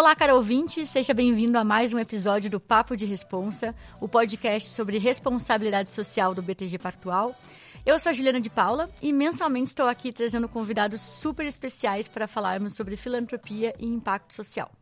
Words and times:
Olá, 0.00 0.16
caro 0.16 0.36
ouvinte, 0.36 0.86
seja 0.86 1.12
bem-vindo 1.12 1.58
a 1.58 1.62
mais 1.62 1.92
um 1.92 1.98
episódio 1.98 2.48
do 2.48 2.58
Papo 2.58 2.96
de 2.96 3.04
Responsa, 3.04 3.74
o 4.00 4.08
podcast 4.08 4.70
sobre 4.70 4.96
responsabilidade 4.96 5.92
social 5.92 6.34
do 6.34 6.40
BTG 6.40 6.78
Pactual. 6.78 7.38
Eu 7.84 8.00
sou 8.00 8.08
a 8.08 8.12
Juliana 8.14 8.40
de 8.40 8.48
Paula 8.48 8.88
e 9.02 9.12
mensalmente 9.12 9.68
estou 9.68 9.86
aqui 9.86 10.10
trazendo 10.10 10.48
convidados 10.48 11.02
super 11.02 11.44
especiais 11.44 12.08
para 12.08 12.26
falarmos 12.26 12.74
sobre 12.74 12.96
filantropia 12.96 13.74
e 13.78 13.84
impacto 13.84 14.32
social. 14.32 14.72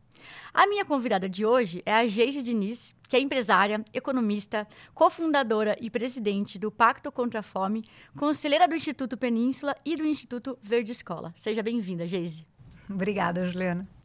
A 0.54 0.68
minha 0.68 0.84
convidada 0.84 1.28
de 1.28 1.44
hoje 1.44 1.82
é 1.84 1.94
a 1.94 2.06
Geise 2.06 2.40
Diniz, 2.40 2.94
que 3.08 3.16
é 3.16 3.20
empresária, 3.20 3.84
economista, 3.92 4.68
cofundadora 4.94 5.76
e 5.80 5.90
presidente 5.90 6.60
do 6.60 6.70
Pacto 6.70 7.10
contra 7.10 7.40
a 7.40 7.42
Fome, 7.42 7.82
conselheira 8.16 8.68
do 8.68 8.76
Instituto 8.76 9.16
Península 9.16 9.74
e 9.84 9.96
do 9.96 10.06
Instituto 10.06 10.56
Verde 10.62 10.92
Escola. 10.92 11.32
Seja 11.34 11.60
bem-vinda, 11.60 12.06
Geise. 12.06 12.46
Obrigada, 12.88 13.44
Juliana. 13.48 13.97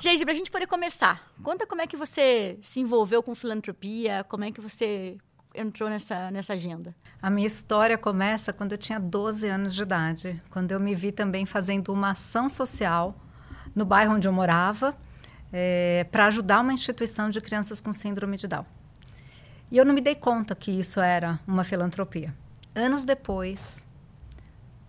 Geise, 0.00 0.24
para 0.24 0.32
a 0.32 0.36
gente 0.36 0.50
poder 0.50 0.66
começar, 0.66 1.32
conta 1.42 1.66
como 1.66 1.82
é 1.82 1.86
que 1.86 1.96
você 1.96 2.58
se 2.60 2.80
envolveu 2.80 3.22
com 3.22 3.34
filantropia, 3.34 4.24
como 4.28 4.44
é 4.44 4.50
que 4.50 4.60
você 4.60 5.16
entrou 5.54 5.88
nessa, 5.88 6.30
nessa 6.30 6.54
agenda? 6.54 6.94
A 7.22 7.30
minha 7.30 7.46
história 7.46 7.96
começa 7.96 8.52
quando 8.52 8.72
eu 8.72 8.78
tinha 8.78 8.98
12 8.98 9.46
anos 9.46 9.74
de 9.74 9.82
idade, 9.82 10.42
quando 10.50 10.72
eu 10.72 10.80
me 10.80 10.94
vi 10.94 11.12
também 11.12 11.46
fazendo 11.46 11.92
uma 11.92 12.10
ação 12.10 12.48
social 12.48 13.14
no 13.74 13.84
bairro 13.84 14.14
onde 14.14 14.26
eu 14.26 14.32
morava, 14.32 14.96
é, 15.52 16.04
para 16.10 16.26
ajudar 16.26 16.60
uma 16.60 16.72
instituição 16.72 17.30
de 17.30 17.40
crianças 17.40 17.80
com 17.80 17.92
síndrome 17.92 18.36
de 18.36 18.48
Down. 18.48 18.66
E 19.70 19.76
eu 19.76 19.84
não 19.84 19.94
me 19.94 20.00
dei 20.00 20.14
conta 20.14 20.54
que 20.54 20.70
isso 20.70 21.00
era 21.00 21.38
uma 21.46 21.64
filantropia. 21.64 22.34
Anos 22.74 23.04
depois, 23.04 23.86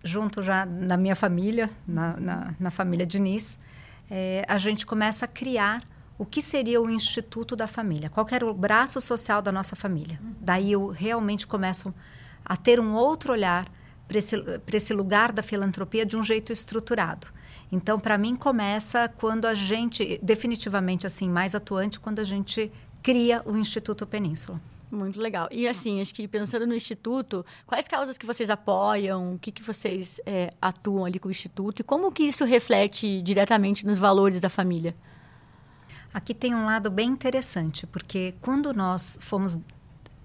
junto 0.02 0.42
já 0.42 0.66
na 0.66 0.96
minha 0.96 1.16
família, 1.16 1.70
na, 1.86 2.16
na, 2.18 2.54
na 2.58 2.70
família 2.70 3.06
Diniz, 3.06 3.58
é, 4.10 4.44
a 4.48 4.58
gente 4.58 4.86
começa 4.86 5.24
a 5.24 5.28
criar 5.28 5.82
o 6.18 6.24
que 6.24 6.40
seria 6.40 6.80
o 6.80 6.88
Instituto 6.88 7.54
da 7.54 7.66
Família, 7.66 8.08
qual 8.08 8.26
era 8.30 8.46
o 8.46 8.54
braço 8.54 9.00
social 9.00 9.42
da 9.42 9.52
nossa 9.52 9.76
família. 9.76 10.18
Uhum. 10.22 10.34
Daí 10.40 10.72
eu 10.72 10.88
realmente 10.88 11.46
começo 11.46 11.94
a 12.44 12.56
ter 12.56 12.80
um 12.80 12.94
outro 12.94 13.32
olhar 13.32 13.70
para 14.08 14.18
esse, 14.18 14.36
esse 14.72 14.94
lugar 14.94 15.32
da 15.32 15.42
filantropia 15.42 16.06
de 16.06 16.16
um 16.16 16.22
jeito 16.22 16.52
estruturado. 16.52 17.26
Então, 17.70 17.98
para 17.98 18.16
mim, 18.16 18.36
começa 18.36 19.08
quando 19.08 19.46
a 19.46 19.54
gente, 19.54 20.18
definitivamente 20.22 21.06
assim, 21.06 21.28
mais 21.28 21.54
atuante, 21.54 21.98
quando 21.98 22.20
a 22.20 22.24
gente 22.24 22.72
cria 23.02 23.42
o 23.44 23.56
Instituto 23.56 24.06
Península. 24.06 24.60
Muito 24.90 25.20
legal. 25.20 25.48
E 25.50 25.66
assim, 25.66 26.00
acho 26.00 26.14
que 26.14 26.28
pensando 26.28 26.66
no 26.66 26.74
Instituto, 26.74 27.44
quais 27.66 27.88
causas 27.88 28.16
que 28.16 28.24
vocês 28.24 28.50
apoiam, 28.50 29.34
o 29.34 29.38
que, 29.38 29.50
que 29.50 29.62
vocês 29.62 30.20
é, 30.24 30.52
atuam 30.62 31.04
ali 31.04 31.18
com 31.18 31.28
o 31.28 31.30
Instituto 31.30 31.80
e 31.80 31.82
como 31.82 32.12
que 32.12 32.22
isso 32.22 32.44
reflete 32.44 33.20
diretamente 33.22 33.84
nos 33.84 33.98
valores 33.98 34.40
da 34.40 34.48
família? 34.48 34.94
Aqui 36.14 36.32
tem 36.32 36.54
um 36.54 36.64
lado 36.64 36.90
bem 36.90 37.10
interessante, 37.10 37.86
porque 37.86 38.34
quando 38.40 38.72
nós 38.72 39.18
fomos 39.20 39.58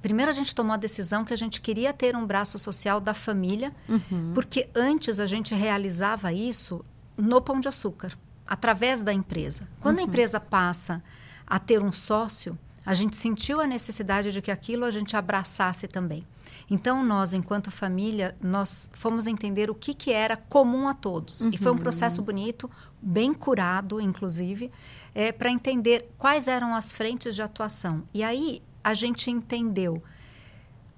primeiro 0.01 0.31
a 0.31 0.33
gente 0.33 0.55
tomou 0.55 0.73
a 0.73 0.77
decisão 0.77 1.23
que 1.23 1.33
a 1.33 1.37
gente 1.37 1.61
queria 1.61 1.93
ter 1.93 2.15
um 2.15 2.25
braço 2.25 2.57
social 2.57 2.99
da 2.99 3.13
família, 3.13 3.73
uhum. 3.87 4.31
porque 4.33 4.69
antes 4.73 5.19
a 5.19 5.27
gente 5.27 5.53
realizava 5.53 6.33
isso 6.33 6.83
no 7.15 7.41
Pão 7.41 7.59
de 7.59 7.67
Açúcar, 7.67 8.17
através 8.47 9.03
da 9.03 9.13
empresa. 9.13 9.67
Quando 9.79 9.97
uhum. 9.97 10.05
a 10.05 10.07
empresa 10.07 10.39
passa 10.39 11.03
a 11.45 11.59
ter 11.59 11.83
um 11.83 11.91
sócio, 11.91 12.57
a 12.85 12.93
gente 12.93 13.15
sentiu 13.15 13.61
a 13.61 13.67
necessidade 13.67 14.31
de 14.31 14.41
que 14.41 14.51
aquilo 14.51 14.85
a 14.85 14.91
gente 14.91 15.15
abraçasse 15.15 15.87
também. 15.87 16.23
Então, 16.69 17.03
nós, 17.03 17.33
enquanto 17.33 17.69
família, 17.69 18.35
nós 18.41 18.89
fomos 18.93 19.27
entender 19.27 19.69
o 19.69 19.75
que, 19.75 19.93
que 19.93 20.11
era 20.11 20.37
comum 20.37 20.87
a 20.87 20.93
todos. 20.93 21.41
Uhum. 21.41 21.51
E 21.53 21.57
foi 21.57 21.71
um 21.71 21.75
uhum. 21.75 21.81
processo 21.81 22.21
bonito, 22.21 22.69
bem 23.01 23.33
curado, 23.33 23.99
inclusive, 23.99 24.71
é, 25.13 25.31
para 25.31 25.51
entender 25.51 26.09
quais 26.17 26.47
eram 26.47 26.73
as 26.73 26.91
frentes 26.91 27.35
de 27.35 27.41
atuação. 27.41 28.03
E 28.13 28.23
aí, 28.23 28.63
a 28.83 28.93
gente 28.93 29.29
entendeu 29.29 30.01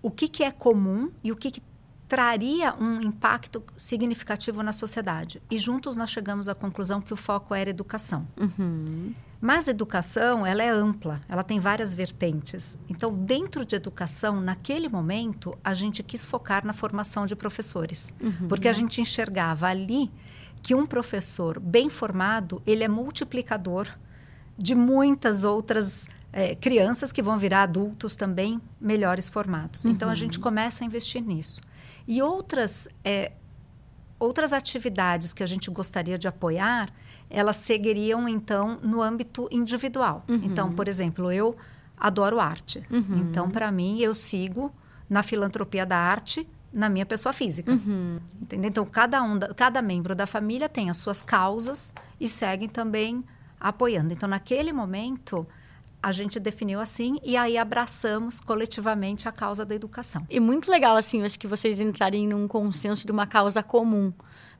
o 0.02 0.12
que, 0.12 0.28
que 0.28 0.44
é 0.44 0.52
comum 0.52 1.12
e 1.24 1.32
o 1.32 1.36
que, 1.36 1.50
que 1.50 1.64
traria 2.08 2.76
um 2.76 3.02
impacto 3.02 3.64
significativo 3.76 4.62
na 4.62 4.72
sociedade. 4.72 5.42
E 5.50 5.58
juntos 5.58 5.96
nós 5.96 6.12
chegamos 6.12 6.48
à 6.48 6.54
conclusão 6.54 7.02
que 7.02 7.14
o 7.14 7.18
foco 7.18 7.56
era 7.56 7.70
educação. 7.70 8.28
Uhum. 8.38 9.16
Mas 9.44 9.68
educação, 9.68 10.46
ela 10.46 10.64
é 10.64 10.70
ampla, 10.70 11.20
ela 11.28 11.44
tem 11.44 11.60
várias 11.60 11.94
vertentes. 11.94 12.80
Então, 12.88 13.14
dentro 13.14 13.66
de 13.66 13.76
educação, 13.76 14.40
naquele 14.40 14.88
momento, 14.88 15.54
a 15.62 15.74
gente 15.74 16.02
quis 16.02 16.26
focar 16.26 16.66
na 16.66 16.72
formação 16.72 17.26
de 17.26 17.36
professores. 17.36 18.14
Uhum. 18.22 18.48
Porque 18.48 18.70
a 18.70 18.72
gente 18.72 19.02
enxergava 19.02 19.68
ali 19.68 20.10
que 20.62 20.74
um 20.74 20.86
professor 20.86 21.60
bem 21.60 21.90
formado, 21.90 22.64
ele 22.66 22.86
é 22.86 22.88
multiplicador 22.88 23.90
de 24.58 24.74
muitas 24.74 25.44
outras 25.44 26.08
é, 26.32 26.56
crianças 26.56 27.12
que 27.12 27.22
vão 27.22 27.38
virar 27.38 27.64
adultos 27.64 28.16
também 28.16 28.62
melhores 28.80 29.28
formados. 29.28 29.84
Uhum. 29.84 29.92
Então, 29.92 30.10
a 30.10 30.16
gente 30.16 30.38
uhum. 30.38 30.44
começa 30.44 30.86
a 30.86 30.88
investir 30.88 31.22
nisso. 31.22 31.60
E 32.08 32.22
outras, 32.22 32.88
é, 33.04 33.34
outras 34.18 34.54
atividades 34.54 35.34
que 35.34 35.44
a 35.44 35.46
gente 35.46 35.70
gostaria 35.70 36.18
de 36.18 36.30
apoiar 36.30 36.90
elas 37.30 37.58
seguiriam 37.58 38.28
então 38.28 38.80
no 38.82 39.02
âmbito 39.02 39.48
individual. 39.52 40.24
Uhum. 40.28 40.42
Então, 40.44 40.72
por 40.72 40.88
exemplo, 40.88 41.32
eu 41.32 41.56
adoro 41.98 42.40
arte. 42.40 42.84
Uhum. 42.92 43.26
Então, 43.30 43.50
para 43.50 43.72
mim, 43.72 44.00
eu 44.00 44.14
sigo 44.14 44.72
na 45.10 45.24
filantropia 45.24 45.86
da 45.86 45.98
arte 45.98 46.48
na 46.72 46.90
minha 46.90 47.06
pessoa 47.06 47.32
física. 47.32 47.72
Uhum. 47.72 48.20
Entendeu? 48.42 48.70
Então, 48.70 48.86
cada 48.86 49.22
um, 49.22 49.40
cada 49.56 49.82
membro 49.82 50.16
da 50.16 50.26
família 50.26 50.68
tem 50.68 50.90
as 50.90 50.98
suas 50.98 51.22
causas 51.22 51.94
e 52.20 52.28
segue 52.28 52.68
também 52.68 53.24
apoiando. 53.60 54.12
Então, 54.12 54.28
naquele 54.28 54.74
momento, 54.74 55.48
a 56.02 56.12
gente 56.12 56.38
definiu 56.38 56.82
assim 56.82 57.18
e 57.24 57.38
aí 57.38 57.58
abraçamos 57.58 58.42
coletivamente 58.42 59.30
a 59.30 59.32
causa 59.32 59.66
da 59.66 59.74
educação. 59.74 60.26
E 60.30 60.40
muito 60.40 60.70
legal, 60.70 60.98
assim, 60.98 61.24
acho 61.24 61.40
que 61.40 61.48
vocês 61.48 61.80
entrarem 61.80 62.28
num 62.28 62.46
consenso 62.48 63.06
de 63.06 63.12
uma 63.12 63.26
causa 63.26 63.64
comum, 63.64 64.12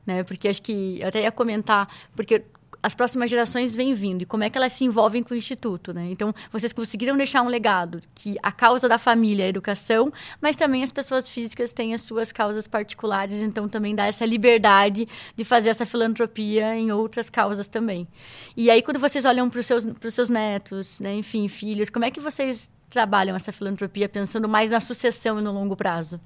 né? 0.06 0.22
Porque 0.22 0.48
acho 0.48 0.62
que 0.62 0.98
eu 1.00 1.08
até 1.08 1.22
ia 1.22 1.30
comentar, 1.30 1.86
porque 2.16 2.44
as 2.84 2.94
próximas 2.94 3.30
gerações 3.30 3.74
vêm 3.74 3.94
vindo 3.94 4.20
e 4.20 4.26
como 4.26 4.44
é 4.44 4.50
que 4.50 4.58
elas 4.58 4.74
se 4.74 4.84
envolvem 4.84 5.22
com 5.22 5.32
o 5.32 5.36
instituto, 5.36 5.94
né? 5.94 6.06
Então, 6.10 6.34
vocês 6.52 6.70
conseguiram 6.70 7.16
deixar 7.16 7.40
um 7.40 7.48
legado 7.48 8.02
que 8.14 8.36
a 8.42 8.52
causa 8.52 8.86
da 8.86 8.98
família 8.98 9.44
é 9.44 9.46
a 9.46 9.48
educação, 9.48 10.12
mas 10.38 10.54
também 10.54 10.82
as 10.82 10.92
pessoas 10.92 11.26
físicas 11.26 11.72
têm 11.72 11.94
as 11.94 12.02
suas 12.02 12.30
causas 12.30 12.68
particulares, 12.68 13.40
então 13.40 13.70
também 13.70 13.94
dá 13.94 14.04
essa 14.04 14.26
liberdade 14.26 15.08
de 15.34 15.44
fazer 15.44 15.70
essa 15.70 15.86
filantropia 15.86 16.76
em 16.76 16.92
outras 16.92 17.30
causas 17.30 17.68
também. 17.68 18.06
E 18.54 18.70
aí 18.70 18.82
quando 18.82 19.00
vocês 19.00 19.24
olham 19.24 19.48
para 19.48 19.60
os 19.60 19.66
seus 19.66 19.86
seus 20.10 20.28
netos, 20.28 21.00
né, 21.00 21.14
enfim, 21.14 21.48
filhos, 21.48 21.88
como 21.88 22.04
é 22.04 22.10
que 22.10 22.20
vocês 22.20 22.70
trabalham 22.90 23.34
essa 23.34 23.50
filantropia 23.50 24.10
pensando 24.10 24.46
mais 24.46 24.70
na 24.70 24.80
sucessão 24.80 25.38
e 25.38 25.42
no 25.42 25.52
longo 25.52 25.74
prazo? 25.74 26.20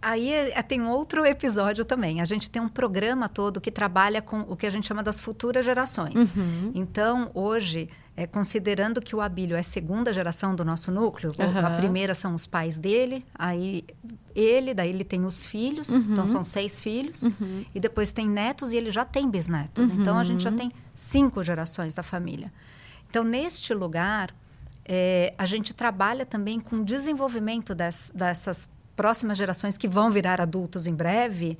Aí 0.00 0.32
é, 0.32 0.62
tem 0.62 0.82
outro 0.82 1.24
episódio 1.24 1.84
também. 1.84 2.20
A 2.20 2.24
gente 2.24 2.50
tem 2.50 2.60
um 2.60 2.68
programa 2.68 3.28
todo 3.28 3.60
que 3.60 3.70
trabalha 3.70 4.20
com 4.20 4.40
o 4.42 4.56
que 4.56 4.66
a 4.66 4.70
gente 4.70 4.86
chama 4.86 5.02
das 5.02 5.20
futuras 5.20 5.64
gerações. 5.64 6.32
Uhum. 6.36 6.72
Então, 6.74 7.30
hoje, 7.34 7.88
é, 8.16 8.26
considerando 8.26 9.00
que 9.00 9.16
o 9.16 9.20
Abílio 9.20 9.56
é 9.56 9.62
segunda 9.62 10.12
geração 10.12 10.54
do 10.54 10.64
nosso 10.64 10.92
núcleo, 10.92 11.34
uhum. 11.38 11.66
a 11.66 11.76
primeira 11.76 12.14
são 12.14 12.34
os 12.34 12.46
pais 12.46 12.78
dele, 12.78 13.24
aí 13.34 13.84
ele, 14.34 14.74
daí 14.74 14.90
ele 14.90 15.04
tem 15.04 15.24
os 15.24 15.44
filhos, 15.44 15.88
uhum. 15.88 16.12
então 16.12 16.26
são 16.26 16.44
seis 16.44 16.78
filhos, 16.78 17.22
uhum. 17.22 17.64
e 17.74 17.80
depois 17.80 18.12
tem 18.12 18.28
netos 18.28 18.72
e 18.72 18.76
ele 18.76 18.90
já 18.90 19.04
tem 19.04 19.28
bisnetos. 19.28 19.90
Então, 19.90 20.18
a 20.18 20.24
gente 20.24 20.42
já 20.42 20.50
uhum. 20.50 20.56
tem 20.56 20.72
cinco 20.94 21.42
gerações 21.42 21.94
da 21.94 22.02
família. 22.02 22.52
Então, 23.08 23.24
neste 23.24 23.72
lugar, 23.72 24.34
é, 24.84 25.34
a 25.36 25.46
gente 25.46 25.74
trabalha 25.74 26.24
também 26.24 26.60
com 26.60 26.76
o 26.76 26.84
desenvolvimento 26.84 27.74
des, 27.74 28.12
dessas 28.14 28.68
próximas 28.96 29.36
gerações 29.36 29.76
que 29.76 29.86
vão 29.86 30.10
virar 30.10 30.40
adultos 30.40 30.86
em 30.86 30.94
breve, 30.94 31.58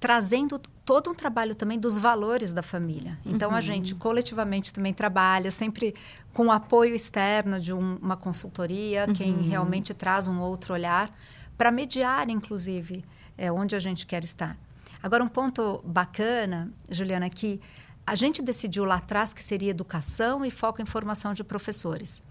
trazendo 0.00 0.58
todo 0.84 1.10
um 1.10 1.14
trabalho 1.14 1.54
também 1.54 1.78
dos 1.78 1.96
valores 1.96 2.52
da 2.52 2.62
família. 2.62 3.18
Então 3.24 3.50
uhum. 3.50 3.56
a 3.56 3.60
gente 3.60 3.94
coletivamente 3.94 4.72
também 4.72 4.92
trabalha 4.92 5.50
sempre 5.50 5.94
com 6.32 6.50
apoio 6.50 6.94
externo 6.94 7.60
de 7.60 7.72
um, 7.72 7.96
uma 7.96 8.16
consultoria, 8.16 9.06
uhum. 9.06 9.14
quem 9.14 9.42
realmente 9.42 9.94
traz 9.94 10.26
um 10.26 10.40
outro 10.40 10.74
olhar 10.74 11.14
para 11.56 11.70
mediar, 11.70 12.28
inclusive, 12.28 13.04
é, 13.38 13.52
onde 13.52 13.76
a 13.76 13.78
gente 13.78 14.06
quer 14.06 14.24
estar. 14.24 14.56
Agora 15.02 15.22
um 15.22 15.28
ponto 15.28 15.82
bacana, 15.84 16.72
Juliana, 16.90 17.26
é 17.26 17.30
que 17.30 17.60
a 18.06 18.14
gente 18.14 18.42
decidiu 18.42 18.84
lá 18.84 18.96
atrás 18.96 19.32
que 19.32 19.42
seria 19.42 19.70
educação 19.70 20.44
e 20.44 20.50
foco 20.50 20.82
em 20.82 20.86
formação 20.86 21.32
de 21.32 21.44
professores. 21.44 22.22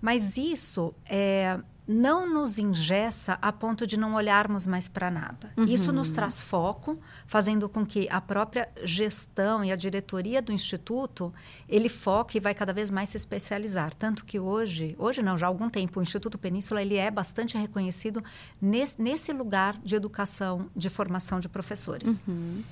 Mas 0.00 0.36
isso 0.36 0.94
é, 1.06 1.58
não 1.88 2.28
nos 2.28 2.58
ingessa 2.58 3.38
a 3.40 3.50
ponto 3.50 3.86
de 3.86 3.98
não 3.98 4.14
olharmos 4.14 4.66
mais 4.66 4.90
para 4.90 5.10
nada. 5.10 5.50
Uhum. 5.56 5.64
Isso 5.64 5.90
nos 5.90 6.10
traz 6.10 6.38
foco, 6.38 6.98
fazendo 7.26 7.66
com 7.66 7.86
que 7.86 8.06
a 8.10 8.20
própria 8.20 8.68
gestão 8.84 9.64
e 9.64 9.72
a 9.72 9.76
diretoria 9.76 10.42
do 10.42 10.52
instituto 10.52 11.32
ele 11.66 11.88
foque 11.88 12.36
e 12.36 12.40
vai 12.40 12.54
cada 12.54 12.74
vez 12.74 12.90
mais 12.90 13.08
se 13.08 13.16
especializar. 13.16 13.94
Tanto 13.94 14.26
que 14.26 14.38
hoje, 14.38 14.94
hoje 14.98 15.22
não, 15.22 15.38
já 15.38 15.46
há 15.46 15.48
algum 15.48 15.70
tempo, 15.70 15.98
o 15.98 16.02
Instituto 16.02 16.36
Península 16.36 16.82
ele 16.82 16.96
é 16.96 17.10
bastante 17.10 17.56
reconhecido 17.56 18.22
nesse, 18.60 19.00
nesse 19.00 19.32
lugar 19.32 19.78
de 19.82 19.96
educação, 19.96 20.68
de 20.76 20.90
formação 20.90 21.40
de 21.40 21.48
professores. 21.48 22.20
Uhum. 22.28 22.62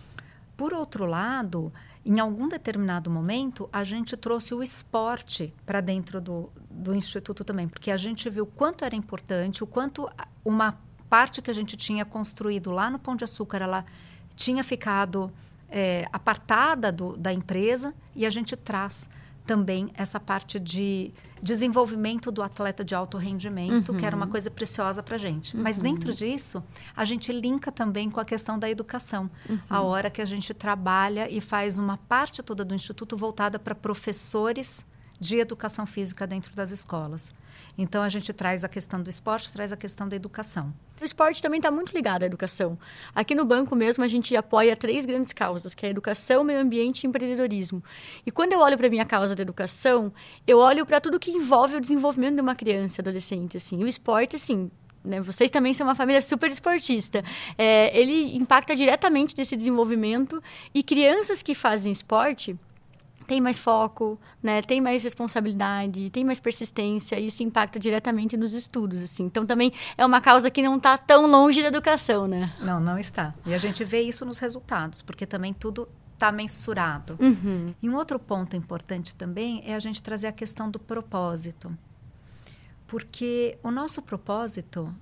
Por 0.59 0.75
outro 0.75 1.07
lado, 1.07 1.73
em 2.05 2.21
algum 2.21 2.49
determinado 2.49 3.11
momento, 3.11 3.69
a 3.73 3.83
gente 3.83 4.17
trouxe 4.17 4.55
o 4.55 4.63
esporte 4.63 5.53
para 5.65 5.81
dentro 5.81 6.21
do, 6.21 6.51
do 6.77 6.95
Instituto 6.95 7.45
também, 7.45 7.67
porque 7.67 7.91
a 7.91 7.97
gente 7.97 8.29
viu 8.29 8.45
o 8.45 8.47
quanto 8.47 8.85
era 8.85 8.95
importante, 8.95 9.65
o 9.65 9.67
quanto 9.67 10.09
uma 10.45 10.79
parte 11.09 11.41
que 11.41 11.51
a 11.51 11.55
gente 11.55 11.77
tinha 11.77 12.05
construído 12.05 12.71
lá 12.71 12.91
no 12.91 12.99
Pão 12.99 13.17
de 13.17 13.25
Açúcar, 13.25 13.63
ela 13.63 13.85
tinha 14.35 14.63
ficado 14.63 15.33
é, 15.69 16.07
apartada 16.13 16.93
do, 16.93 17.17
da 17.17 17.33
empresa 17.33 17.95
e 18.15 18.27
a 18.27 18.31
gente 18.31 18.57
traz 18.57 19.09
também 19.47 19.91
essa 19.95 20.19
parte 20.19 20.59
de 20.59 21.13
desenvolvimento 21.41 22.33
do 22.33 22.43
atleta 22.43 22.85
de 22.85 22.95
alto 22.95 23.17
rendimento, 23.17 23.93
uhum. 23.93 23.99
que 23.99 24.05
era 24.05 24.17
uma 24.17 24.25
uhum. 24.25 24.33
coisa 24.33 24.51
preciosa 24.51 25.03
para 25.03 25.15
a 25.15 25.19
gente. 25.19 25.57
Uhum. 25.57 25.63
Mas 25.63 25.79
dentro 25.79 26.13
disso, 26.13 26.63
a 26.97 27.05
gente 27.05 27.33
linka 27.33 27.71
também 27.71 28.11
com 28.11 28.19
a 28.19 28.25
questão 28.25 28.59
da 28.59 28.69
educação. 28.69 29.31
Uhum. 29.49 29.59
A 29.71 29.83
hora 29.83 30.11
que 30.11 30.21
a 30.21 30.25
gente 30.25 30.53
trabalha 30.53 31.31
e 31.31 31.41
faz 31.41 31.79
uma 31.79 31.97
parte 31.97 32.43
toda 32.43 32.65
do 32.65 32.75
Instituto 32.75 33.17
voltada 33.17 33.59
para 33.59 33.75
professores 33.75 34.85
de 35.19 35.39
educação 35.39 35.87
física 35.87 36.27
dentro 36.27 36.55
das 36.55 36.71
escolas. 36.71 37.33
Então 37.79 38.03
a 38.03 38.09
gente 38.09 38.33
traz 38.33 38.65
a 38.65 38.69
questão 38.69 39.03
do 39.03 39.11
esporte, 39.11 39.53
traz 39.53 39.73
a 39.73 39.77
questão 39.77 40.09
da 40.09 40.17
educação. 40.17 40.73
O 41.01 41.05
esporte 41.05 41.43
também 41.43 41.59
está 41.59 41.71
muito 41.71 41.93
ligado 41.93 42.23
à 42.23 42.27
educação. 42.27 42.79
Aqui 43.15 43.35
no 43.35 43.45
banco 43.45 43.77
mesmo 43.77 44.03
a 44.03 44.09
gente 44.09 44.35
apoia 44.35 44.77
três 44.77 45.05
grandes 45.05 45.33
causas, 45.33 45.75
que 45.75 45.85
é 45.85 45.91
educação, 45.91 46.43
meio 46.43 46.61
ambiente 46.61 47.05
e 47.05 47.07
empreendedorismo. 47.07 47.83
E 48.25 48.31
quando 48.31 48.53
eu 48.53 48.61
olho 48.61 48.77
para 48.77 48.87
a 48.87 48.91
minha 48.91 49.05
causa 49.05 49.35
da 49.35 49.43
educação, 49.43 50.13
eu 50.47 50.59
olho 50.59 50.87
para 50.87 51.01
tudo 51.01 51.21
que 51.21 51.31
envolve 51.31 51.77
o 51.77 51.81
desenvolvimento 51.81 52.37
de 52.37 52.41
uma 52.41 52.55
criança, 52.55 53.03
adolescente, 53.03 53.57
assim. 53.57 53.83
O 53.85 53.87
esporte, 53.87 54.37
assim? 54.37 54.71
Vocês 55.23 55.51
também 55.51 55.73
são 55.73 55.87
uma 55.87 55.95
família 55.95 56.21
super 56.21 56.51
esportista. 56.51 57.23
É, 57.57 57.97
ele 57.97 58.37
impacta 58.37 58.75
diretamente 58.75 59.37
nesse 59.37 59.57
desenvolvimento 59.57 60.43
e 60.75 60.83
crianças 60.83 61.43
que 61.43 61.55
fazem 61.55 61.93
esporte 61.93 62.59
tem 63.27 63.41
mais 63.41 63.59
foco, 63.59 64.19
né? 64.43 64.63
Tem 64.63 64.81
mais 64.81 65.03
responsabilidade, 65.03 66.11
tem 66.11 66.25
mais 66.25 66.39
persistência, 66.39 67.19
e 67.19 67.27
isso 67.27 67.43
impacta 67.43 67.79
diretamente 67.79 68.37
nos 68.37 68.53
estudos, 68.53 69.03
assim. 69.03 69.25
Então 69.25 69.45
também 69.45 69.73
é 69.97 70.07
uma 70.07 70.21
causa 70.21 70.51
que 70.51 70.63
não 70.63 70.77
está 70.77 70.97
tão 70.97 71.27
longe 71.27 71.61
da 71.63 71.69
educação, 71.69 72.27
né? 72.27 72.53
Não, 72.61 72.81
não 72.81 72.99
está. 72.99 73.35
E 73.45 73.53
a 73.53 73.59
gente 73.59 73.85
vê 73.85 74.03
isso 74.03 74.25
nos 74.25 74.39
resultados, 74.39 75.03
porque 75.03 75.27
também 75.27 75.53
tudo 75.53 75.89
está 76.15 76.33
mensurado. 76.33 77.17
Uhum. 77.21 77.75
E 77.83 77.89
um 77.89 77.95
outro 77.95 78.19
ponto 78.19 78.57
importante 78.57 79.15
também 79.15 79.63
é 79.67 79.75
a 79.75 79.79
gente 79.79 80.03
trazer 80.03 80.29
a 80.29 80.33
questão 80.33 80.71
do 80.71 80.79
propósito. 80.79 81.77
Porque 82.87 83.59
o 83.63 83.71
nosso 83.71 84.01
propósito, 84.01 84.95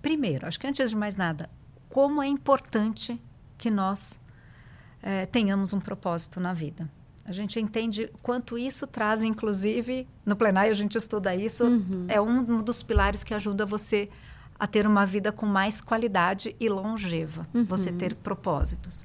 primeiro, 0.00 0.46
acho 0.46 0.60
que 0.60 0.66
antes 0.66 0.90
de 0.90 0.96
mais 0.96 1.16
nada, 1.16 1.50
como 1.88 2.22
é 2.22 2.26
importante 2.26 3.20
que 3.56 3.70
nós 3.70 4.18
é, 5.02 5.26
tenhamos 5.26 5.72
um 5.72 5.80
propósito 5.80 6.38
na 6.38 6.52
vida. 6.52 6.88
A 7.24 7.32
gente 7.32 7.58
entende 7.58 8.10
quanto 8.22 8.58
isso 8.58 8.86
traz, 8.86 9.22
inclusive, 9.22 10.06
no 10.26 10.36
plenário 10.36 10.70
a 10.70 10.74
gente 10.74 10.96
estuda 10.96 11.34
isso, 11.34 11.64
uhum. 11.64 12.06
é 12.08 12.20
um 12.20 12.58
dos 12.58 12.82
pilares 12.82 13.24
que 13.24 13.32
ajuda 13.32 13.64
você 13.64 14.10
a 14.58 14.66
ter 14.66 14.86
uma 14.86 15.06
vida 15.06 15.32
com 15.32 15.46
mais 15.46 15.80
qualidade 15.80 16.54
e 16.60 16.68
longeva, 16.68 17.46
uhum. 17.54 17.64
você 17.64 17.90
ter 17.90 18.14
propósitos. 18.14 19.04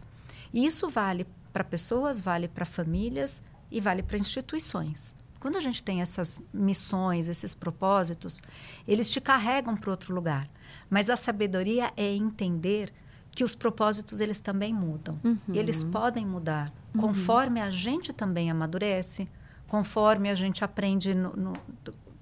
E 0.54 0.66
isso 0.66 0.90
vale 0.90 1.26
para 1.54 1.64
pessoas, 1.64 2.20
vale 2.20 2.48
para 2.48 2.66
famílias 2.66 3.42
e 3.72 3.80
vale 3.80 4.04
para 4.04 4.18
instituições. 4.18 5.16
Quando 5.40 5.58
a 5.58 5.62
gente 5.62 5.82
tem 5.82 6.02
essas 6.02 6.42
missões, 6.54 7.30
esses 7.30 7.56
propósitos, 7.56 8.42
eles 8.88 9.10
te 9.10 9.22
carregam 9.22 9.76
para 9.78 9.92
outro 9.92 10.14
lugar. 10.14 10.50
Mas 10.90 11.10
a 11.10 11.16
sabedoria 11.16 11.94
é 11.96 12.14
entender 12.14 12.92
que 13.40 13.44
os 13.46 13.56
propósitos 13.56 14.20
eles 14.20 14.42
também 14.42 14.74
mudam. 14.74 15.18
Uhum. 15.24 15.38
Eles 15.54 15.82
podem 15.82 16.26
mudar 16.26 16.70
uhum. 16.94 17.00
conforme 17.00 17.62
a 17.62 17.70
gente 17.70 18.12
também 18.12 18.52
amadurece, 18.52 19.30
conforme 19.66 20.30
a 20.30 20.36
gente 20.36 20.62
aprende 20.62 21.16
no, 21.16 21.34
no, 21.38 21.54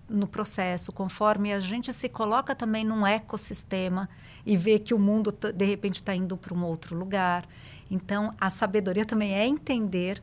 no, 0.07 0.27
processo, 0.27 0.91
conforme 0.91 1.51
a 1.51 1.59
gente 1.59 1.91
se 1.91 2.07
coloca 2.07 2.53
também 2.53 2.85
num 2.85 3.03
ecossistema 3.03 4.07
e 4.45 4.55
vê 4.55 4.77
que 4.77 4.93
o 4.93 4.99
mundo 4.99 5.31
de 5.31 5.65
repente 5.65 5.95
está 5.95 6.13
indo 6.13 6.37
para 6.37 6.53
um 6.53 6.63
outro 6.63 6.95
lugar. 6.95 7.47
Então, 7.89 8.29
a 8.39 8.51
sabedoria 8.51 9.03
também 9.03 9.33
é 9.33 9.47
entender 9.47 10.21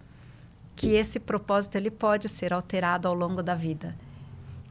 que 0.76 0.90
esse 0.90 1.18
propósito 1.18 1.74
ele 1.74 1.90
pode 1.90 2.28
ser 2.28 2.52
alterado 2.52 3.08
ao 3.08 3.14
longo 3.14 3.42
da 3.42 3.56
vida. 3.56 3.96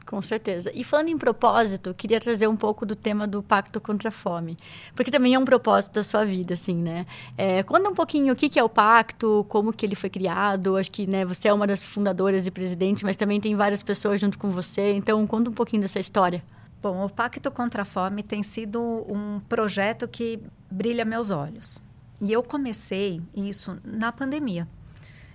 Com 0.06 0.20
certeza. 0.20 0.70
E 0.74 0.84
falando 0.84 1.08
em 1.08 1.16
propósito, 1.16 1.94
queria 1.94 2.20
trazer 2.20 2.46
um 2.46 2.56
pouco 2.56 2.84
do 2.84 2.94
tema 2.94 3.26
do 3.26 3.42
Pacto 3.42 3.80
contra 3.80 4.10
a 4.10 4.12
Fome, 4.12 4.56
porque 4.94 5.10
também 5.10 5.34
é 5.34 5.38
um 5.38 5.44
propósito 5.46 5.94
da 5.94 6.02
sua 6.02 6.26
vida, 6.26 6.54
assim, 6.54 6.76
né? 6.76 7.06
É, 7.38 7.62
conta 7.62 7.88
um 7.88 7.94
pouquinho 7.94 8.32
o 8.34 8.36
que, 8.36 8.58
é 8.58 8.62
o 8.62 8.68
Pacto, 8.68 9.46
como 9.48 9.72
que 9.72 9.86
ele 9.86 9.94
foi 9.94 10.10
criado. 10.10 10.76
Acho 10.76 10.90
que 10.90 11.06
né, 11.06 11.24
você 11.24 11.48
é 11.48 11.52
uma 11.52 11.66
das 11.66 11.82
fundadoras 11.82 12.46
e 12.46 12.50
presidentes, 12.50 13.02
mas 13.02 13.16
também 13.16 13.40
tem 13.40 13.56
várias 13.56 13.82
pessoas 13.82 14.20
junto 14.20 14.38
com 14.38 14.50
você. 14.50 14.92
Então, 14.92 15.26
conta 15.26 15.48
um 15.48 15.54
pouquinho 15.54 15.80
dessa 15.80 15.98
história. 15.98 16.44
Bom, 16.82 17.02
o 17.02 17.08
Pacto 17.08 17.50
contra 17.50 17.80
a 17.80 17.84
Fome 17.86 18.22
tem 18.22 18.42
sido 18.42 18.78
um 19.08 19.40
projeto 19.48 20.06
que 20.06 20.38
brilha 20.70 21.04
meus 21.06 21.30
olhos. 21.30 21.80
E 22.20 22.30
eu 22.30 22.42
comecei 22.42 23.22
isso 23.34 23.78
na 23.82 24.12
pandemia, 24.12 24.68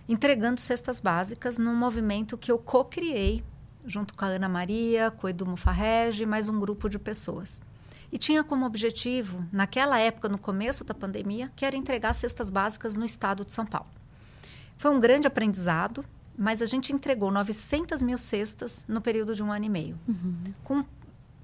entregando 0.08 0.62
cestas 0.62 1.00
básicas 1.00 1.58
num 1.58 1.76
movimento 1.76 2.38
que 2.38 2.52
eu 2.52 2.60
co-criei 2.60 3.44
junto 3.90 4.14
com 4.14 4.24
a 4.24 4.28
Ana 4.28 4.48
Maria, 4.48 5.10
com 5.10 5.26
o 5.26 5.30
Edu 5.30 5.48
Mufarrege, 5.48 6.26
mais 6.26 6.48
um 6.48 6.60
grupo 6.60 6.88
de 6.88 7.00
pessoas. 7.00 7.60
E 8.12 8.18
tinha 8.18 8.44
como 8.44 8.66
objetivo, 8.66 9.44
naquela 9.52 10.00
época, 10.00 10.30
no 10.30 10.38
começo 10.38 10.84
da 10.84 10.94
pandemia, 10.94 11.52
que 11.56 11.66
era 11.66 11.76
entregar 11.76 12.14
cestas 12.14 12.52
básicas 12.52 12.96
no 12.96 13.04
estado 13.04 13.44
de 13.44 13.52
São 13.52 13.66
Paulo. 13.66 13.90
Foi 14.78 14.92
um 14.92 15.00
grande 15.00 15.28
aprendizado, 15.28 16.06
mas 16.38 16.62
a 16.62 16.68
gente 16.68 16.94
entregou 16.94 17.32
900 17.32 18.02
mil 18.04 18.18
cestas 18.18 18.86
no 18.88 19.02
período 19.02 19.36
de 19.36 19.42
um 19.42 19.52
ano 19.52 19.66
e 19.66 19.70
meio. 19.70 20.00
Uhum. 20.08 20.54
Com 20.64 20.86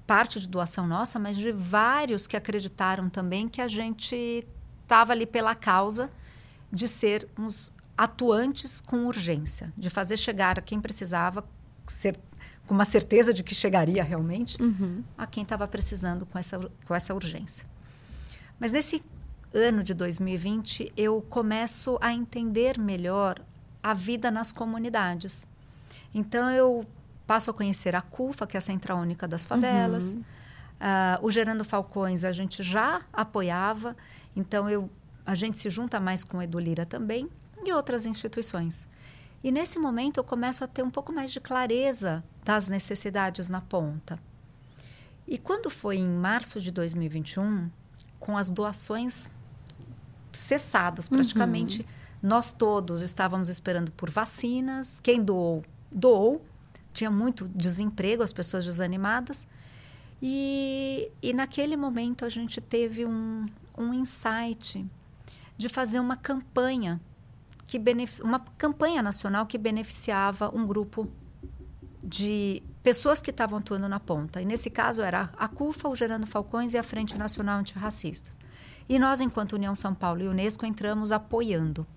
parte 0.06 0.40
de 0.40 0.48
doação 0.48 0.86
nossa, 0.86 1.18
mas 1.18 1.36
de 1.36 1.52
vários 1.52 2.28
que 2.28 2.38
acreditaram 2.38 3.10
também 3.10 3.50
que 3.50 3.60
a 3.60 3.68
gente 3.68 4.48
estava 4.84 5.14
ali 5.14 5.26
pela 5.26 5.56
causa 5.56 6.12
de 6.72 6.88
sermos 6.88 7.74
atuantes 7.98 8.80
com 8.80 9.06
urgência, 9.06 9.74
de 9.76 9.90
fazer 9.90 10.18
chegar 10.18 10.60
a 10.60 10.62
quem 10.62 10.80
precisava 10.80 11.44
ser, 11.88 12.18
com 12.66 12.74
uma 12.74 12.86
certeza 12.86 13.34
de 13.34 13.44
que 13.44 13.54
chegaria 13.54 14.04
realmente 14.04 14.62
uhum. 14.62 15.04
a 15.18 15.28
quem 15.28 15.44
estava 15.44 15.68
precisando 15.68 16.26
com 16.26 16.38
essa, 16.38 16.60
com 16.86 16.96
essa 16.96 17.14
urgência. 17.14 17.68
Mas 18.60 18.72
nesse 18.72 19.04
ano 19.54 19.84
de 19.84 19.94
2020, 19.94 20.92
eu 20.98 21.22
começo 21.30 21.98
a 22.02 22.14
entender 22.14 22.80
melhor 22.80 23.40
a 23.82 23.94
vida 23.94 24.32
nas 24.32 24.52
comunidades. 24.52 25.48
Então, 26.14 26.50
eu 26.52 26.86
passo 27.28 27.52
a 27.52 27.54
conhecer 27.54 27.96
a 27.96 28.02
CUFA, 28.02 28.48
que 28.48 28.58
é 28.58 28.60
a 28.60 28.62
Central 28.62 29.00
Única 29.00 29.28
das 29.28 29.46
Favelas. 29.46 30.14
Uhum. 30.14 30.20
Uh, 30.22 31.26
o 31.26 31.32
Gerando 31.32 31.64
Falcões 31.64 32.24
a 32.24 32.34
gente 32.34 32.62
já 32.62 33.02
apoiava, 33.14 33.96
então 34.36 34.70
eu, 34.70 34.90
a 35.26 35.34
gente 35.34 35.58
se 35.58 35.70
junta 35.70 36.00
mais 36.00 36.24
com 36.24 36.38
o 36.38 36.42
Edulira 36.42 36.86
também 36.86 37.30
e 37.64 37.72
outras 37.72 38.06
instituições. 38.06 38.88
E 39.44 39.52
nesse 39.52 39.78
momento 39.78 40.18
eu 40.18 40.24
começo 40.24 40.64
a 40.64 40.68
ter 40.68 40.84
um 40.84 40.90
pouco 40.90 41.14
mais 41.14 41.32
de 41.32 41.40
clareza 41.40 42.24
das 42.44 42.68
necessidades 42.68 43.50
na 43.50 43.62
ponta. 43.62 44.20
E 45.28 45.38
quando 45.38 45.70
foi 45.70 45.98
em 45.98 46.10
março 46.10 46.62
de 46.62 46.72
2021, 46.72 47.70
com 48.20 48.38
as 48.38 48.52
doações 48.52 49.30
cessadas 50.32 51.08
praticamente, 51.10 51.82
uhum. 51.82 51.88
nós 52.30 52.52
todos 52.52 53.02
estávamos 53.02 53.50
esperando 53.50 53.92
por 53.92 54.10
vacinas. 54.10 55.00
Quem 55.00 55.24
doou, 55.24 55.64
doou. 55.92 56.46
Tinha 56.94 57.12
muito 57.12 57.50
desemprego, 57.54 58.24
as 58.24 58.32
pessoas 58.32 58.66
desanimadas. 58.66 59.48
E, 60.22 61.12
e 61.22 61.34
naquele 61.34 61.76
momento 61.76 62.24
a 62.26 62.30
gente 62.30 62.62
teve 62.62 63.06
um, 63.06 63.46
um 63.78 63.94
insight 63.94 64.86
de 65.58 65.70
fazer 65.70 66.00
uma 66.00 66.16
campanha 66.16 67.02
que 67.68 67.82
uma 68.22 68.40
campanha 68.58 69.02
nacional 69.02 69.46
que 69.46 69.58
beneficiava 69.58 70.50
um 70.56 70.66
grupo 70.66 71.10
de 72.04 72.62
pessoas 72.84 73.22
que 73.22 73.32
estavam 73.32 73.60
atuando 73.60 73.90
na 73.90 74.00
ponta. 74.00 74.42
E 74.42 74.46
nesse 74.46 74.70
caso 74.70 75.02
era 75.02 75.32
a 75.38 75.48
CUFA, 75.48 75.90
o 75.90 75.96
Gerando 75.96 76.28
Falcões 76.28 76.74
e 76.74 76.78
a 76.78 76.84
Frente 76.84 77.18
Nacional 77.18 77.60
Antirracista. 77.60 78.30
E 78.88 79.00
nós, 79.00 79.20
enquanto 79.22 79.54
União 79.54 79.74
São 79.74 79.96
Paulo 79.96 80.22
e 80.22 80.28
Unesco, 80.28 80.66
entramos 80.66 81.12
apoiando. 81.12 81.88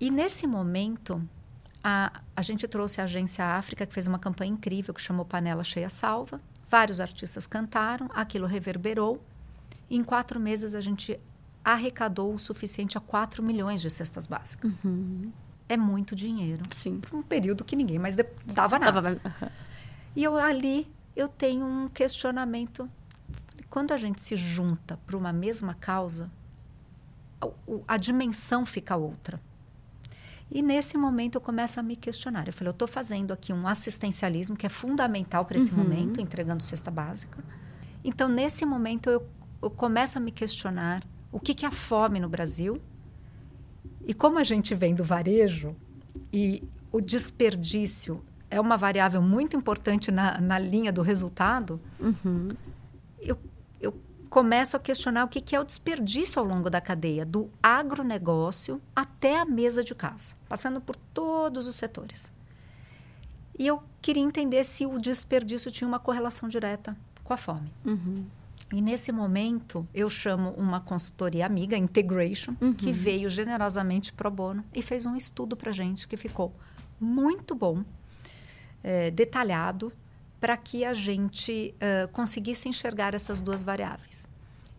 E 0.00 0.10
nesse 0.10 0.46
momento, 0.46 1.22
a, 1.84 2.22
a 2.34 2.40
gente 2.40 2.66
trouxe 2.66 3.00
a 3.00 3.04
Agência 3.04 3.44
África, 3.44 3.84
que 3.84 3.92
fez 3.92 4.06
uma 4.06 4.18
campanha 4.18 4.52
incrível, 4.52 4.94
que 4.94 5.00
chamou 5.00 5.26
Panela 5.26 5.62
Cheia 5.62 5.90
Salva. 5.90 6.40
Vários 6.70 7.00
artistas 7.00 7.46
cantaram, 7.46 8.08
aquilo 8.14 8.46
reverberou. 8.46 9.22
E 9.90 9.96
em 9.96 10.04
quatro 10.04 10.40
meses 10.40 10.74
a 10.74 10.80
gente 10.80 11.20
arrecadou 11.72 12.32
o 12.32 12.38
suficiente 12.38 12.96
a 12.96 13.00
4 13.00 13.42
milhões 13.42 13.80
de 13.80 13.90
cestas 13.90 14.26
básicas. 14.26 14.82
Uhum. 14.84 15.30
É 15.68 15.76
muito 15.76 16.16
dinheiro. 16.16 16.62
Sim. 16.74 16.98
Por 17.00 17.14
um 17.18 17.22
período 17.22 17.64
que 17.64 17.76
ninguém 17.76 17.98
mais 17.98 18.16
dava 18.46 18.78
nada. 18.78 19.02
Dava... 19.02 19.20
Uhum. 19.22 19.48
E 20.16 20.24
eu 20.24 20.36
ali 20.36 20.90
eu 21.14 21.28
tenho 21.28 21.66
um 21.66 21.88
questionamento. 21.88 22.88
Quando 23.68 23.92
a 23.92 23.98
gente 23.98 24.22
se 24.22 24.34
junta 24.34 24.98
para 25.06 25.16
uma 25.16 25.32
mesma 25.32 25.74
causa, 25.74 26.30
a, 27.40 27.48
a 27.86 27.96
dimensão 27.98 28.64
fica 28.64 28.96
outra. 28.96 29.40
E 30.50 30.62
nesse 30.62 30.96
momento 30.96 31.34
eu 31.34 31.40
começo 31.40 31.78
a 31.78 31.82
me 31.82 31.96
questionar. 31.96 32.46
Eu 32.46 32.52
falei, 32.54 32.70
eu 32.70 32.72
estou 32.72 32.88
fazendo 32.88 33.32
aqui 33.32 33.52
um 33.52 33.68
assistencialismo 33.68 34.56
que 34.56 34.64
é 34.64 34.70
fundamental 34.70 35.44
para 35.44 35.58
esse 35.58 35.70
uhum. 35.70 35.78
momento, 35.78 36.18
entregando 36.18 36.62
cesta 36.62 36.90
básica. 36.90 37.44
Então, 38.02 38.26
nesse 38.26 38.64
momento, 38.64 39.10
eu, 39.10 39.28
eu 39.60 39.68
começo 39.68 40.16
a 40.16 40.20
me 40.20 40.32
questionar 40.32 41.04
o 41.30 41.38
que, 41.38 41.54
que 41.54 41.64
é 41.64 41.68
a 41.68 41.72
fome 41.72 42.20
no 42.20 42.28
Brasil. 42.28 42.80
E 44.06 44.14
como 44.14 44.38
a 44.38 44.44
gente 44.44 44.74
vem 44.74 44.94
do 44.94 45.04
varejo 45.04 45.76
e 46.32 46.62
o 46.90 47.00
desperdício 47.00 48.24
é 48.50 48.60
uma 48.60 48.76
variável 48.76 49.20
muito 49.20 49.56
importante 49.56 50.10
na, 50.10 50.40
na 50.40 50.58
linha 50.58 50.92
do 50.92 51.02
resultado, 51.02 51.80
uhum. 52.00 52.48
eu, 53.20 53.38
eu 53.80 53.94
começo 54.30 54.76
a 54.76 54.80
questionar 54.80 55.24
o 55.24 55.28
que, 55.28 55.40
que 55.40 55.54
é 55.54 55.60
o 55.60 55.64
desperdício 55.64 56.40
ao 56.40 56.46
longo 56.46 56.70
da 56.70 56.80
cadeia, 56.80 57.26
do 57.26 57.50
agronegócio 57.62 58.80
até 58.96 59.38
a 59.38 59.44
mesa 59.44 59.84
de 59.84 59.94
casa, 59.94 60.34
passando 60.48 60.80
por 60.80 60.96
todos 60.96 61.66
os 61.66 61.74
setores. 61.74 62.32
E 63.58 63.66
eu 63.66 63.82
queria 64.00 64.22
entender 64.22 64.64
se 64.64 64.86
o 64.86 64.98
desperdício 64.98 65.70
tinha 65.70 65.86
uma 65.86 65.98
correlação 65.98 66.48
direta 66.48 66.96
com 67.24 67.34
a 67.34 67.36
fome. 67.36 67.70
Uhum. 67.84 68.24
E 68.72 68.82
nesse 68.82 69.12
momento, 69.12 69.86
eu 69.94 70.10
chamo 70.10 70.50
uma 70.50 70.80
consultoria 70.80 71.46
amiga, 71.46 71.76
Integration, 71.76 72.54
uhum. 72.60 72.74
que 72.74 72.92
veio 72.92 73.28
generosamente 73.28 74.12
pro 74.12 74.30
bono 74.30 74.64
e 74.74 74.82
fez 74.82 75.06
um 75.06 75.16
estudo 75.16 75.56
para 75.56 75.72
gente 75.72 76.06
que 76.06 76.16
ficou 76.16 76.54
muito 77.00 77.54
bom, 77.54 77.84
é, 78.82 79.10
detalhado, 79.10 79.92
para 80.40 80.56
que 80.56 80.84
a 80.84 80.94
gente 80.94 81.74
uh, 81.76 82.08
conseguisse 82.08 82.68
enxergar 82.68 83.14
essas 83.14 83.42
duas 83.42 83.62
variáveis. 83.62 84.28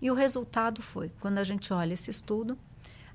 E 0.01 0.09
o 0.09 0.13
resultado 0.13 0.81
foi, 0.81 1.11
quando 1.19 1.37
a 1.37 1.43
gente 1.43 1.73
olha 1.73 1.93
esse 1.93 2.09
estudo, 2.09 2.57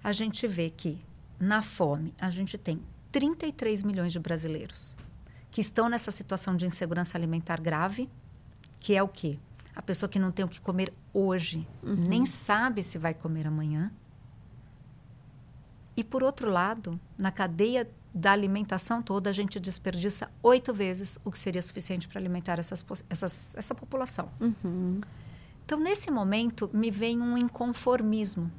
a 0.02 0.12
gente 0.12 0.47
vê 0.47 0.68
que 0.68 0.99
na 1.40 1.62
fome 1.62 2.12
a 2.18 2.28
gente 2.28 2.59
tem 2.59 2.83
33 3.11 3.83
milhões 3.83 4.12
de 4.12 4.18
brasileiros 4.18 4.97
que 5.50 5.61
estão 5.61 5.88
nessa 5.88 6.11
situação 6.11 6.56
de 6.56 6.66
insegurança 6.66 7.16
alimentar 7.16 7.61
grave, 7.61 8.11
que 8.80 8.94
é 8.94 9.02
o 9.02 9.09
quê? 9.09 9.38
A 9.75 9.83
pessoa 9.83 10.09
que 10.09 10.19
não 10.19 10.31
tem 10.31 10.45
o 10.45 10.49
que 10.49 10.61
comer 10.61 10.93
hoje, 11.12 11.66
uhum. 11.83 11.95
nem 11.95 12.26
sabe 12.26 12.83
se 12.83 12.97
vai 12.97 13.12
comer 13.12 13.47
amanhã. 13.47 13.93
E 15.97 16.02
por 16.02 16.23
outro 16.23 16.50
lado, 16.50 16.99
na 17.19 17.31
cadeia 17.31 17.88
da 18.14 18.31
alimentação 18.31 19.02
toda, 19.02 19.31
a 19.31 19.33
gente 19.33 19.59
desperdiça 19.59 20.31
oito 20.43 20.73
vezes 20.73 21.19
o 21.25 21.31
que 21.31 21.38
seria 21.38 21.61
suficiente 21.61 22.07
para 22.07 22.21
alimentar 22.21 22.59
essas, 22.59 22.85
essas, 23.11 23.57
essa 23.57 23.75
população. 23.75 24.28
Uhum. 24.40 25.00
Então, 25.64 25.81
nesse 25.81 26.11
momento, 26.11 26.71
me 26.73 26.90
vem 26.90 27.21
um 27.21 27.37
inconformismo. 27.37 28.52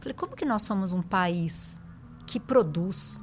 Falei, 0.00 0.14
como 0.14 0.36
que 0.36 0.44
nós 0.44 0.62
somos 0.62 0.92
um 0.92 1.00
país 1.00 1.80
que 2.26 2.40
produz, 2.40 3.22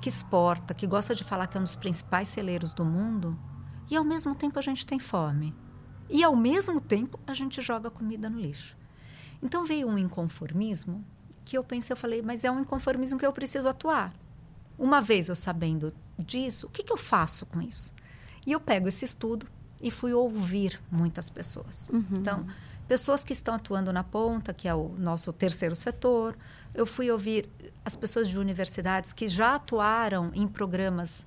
que 0.00 0.08
exporta, 0.08 0.74
que 0.74 0.86
gosta 0.86 1.14
de 1.14 1.22
falar 1.22 1.46
que 1.46 1.56
é 1.56 1.60
um 1.60 1.64
dos 1.64 1.76
principais 1.76 2.28
celeiros 2.28 2.72
do 2.72 2.84
mundo, 2.84 3.38
e 3.90 3.96
ao 3.96 4.04
mesmo 4.04 4.34
tempo 4.34 4.58
a 4.58 4.62
gente 4.62 4.86
tem 4.86 4.98
fome? 4.98 5.54
E 6.08 6.22
ao 6.22 6.36
mesmo 6.36 6.80
tempo 6.80 7.18
a 7.26 7.34
gente 7.34 7.60
joga 7.60 7.90
comida 7.90 8.30
no 8.30 8.40
lixo. 8.40 8.76
Então 9.42 9.64
veio 9.64 9.88
um 9.88 9.98
inconformismo 9.98 11.04
que 11.44 11.56
eu 11.56 11.62
pensei, 11.62 11.92
eu 11.92 11.96
falei, 11.96 12.22
mas 12.22 12.44
é 12.44 12.50
um 12.50 12.60
inconformismo 12.60 13.18
que 13.18 13.26
eu 13.26 13.32
preciso 13.32 13.68
atuar. 13.68 14.12
Uma 14.78 15.00
vez 15.00 15.28
eu 15.28 15.34
sabendo 15.34 15.94
disso, 16.18 16.66
o 16.66 16.70
que, 16.70 16.82
que 16.82 16.92
eu 16.92 16.96
faço 16.96 17.46
com 17.46 17.60
isso? 17.60 17.94
E 18.46 18.52
eu 18.52 18.60
pego 18.60 18.88
esse 18.88 19.04
estudo 19.04 19.46
e 19.80 19.90
fui 19.90 20.12
ouvir 20.12 20.80
muitas 20.90 21.30
pessoas. 21.30 21.88
Uhum. 21.90 22.04
Então, 22.12 22.46
pessoas 22.88 23.24
que 23.24 23.32
estão 23.32 23.54
atuando 23.54 23.92
na 23.92 24.04
ponta, 24.04 24.54
que 24.54 24.68
é 24.68 24.74
o 24.74 24.88
nosso 24.98 25.32
terceiro 25.32 25.74
setor. 25.74 26.36
Eu 26.74 26.86
fui 26.86 27.10
ouvir 27.10 27.48
as 27.84 27.96
pessoas 27.96 28.28
de 28.28 28.38
universidades 28.38 29.12
que 29.12 29.28
já 29.28 29.54
atuaram 29.54 30.30
em 30.34 30.46
programas 30.46 31.26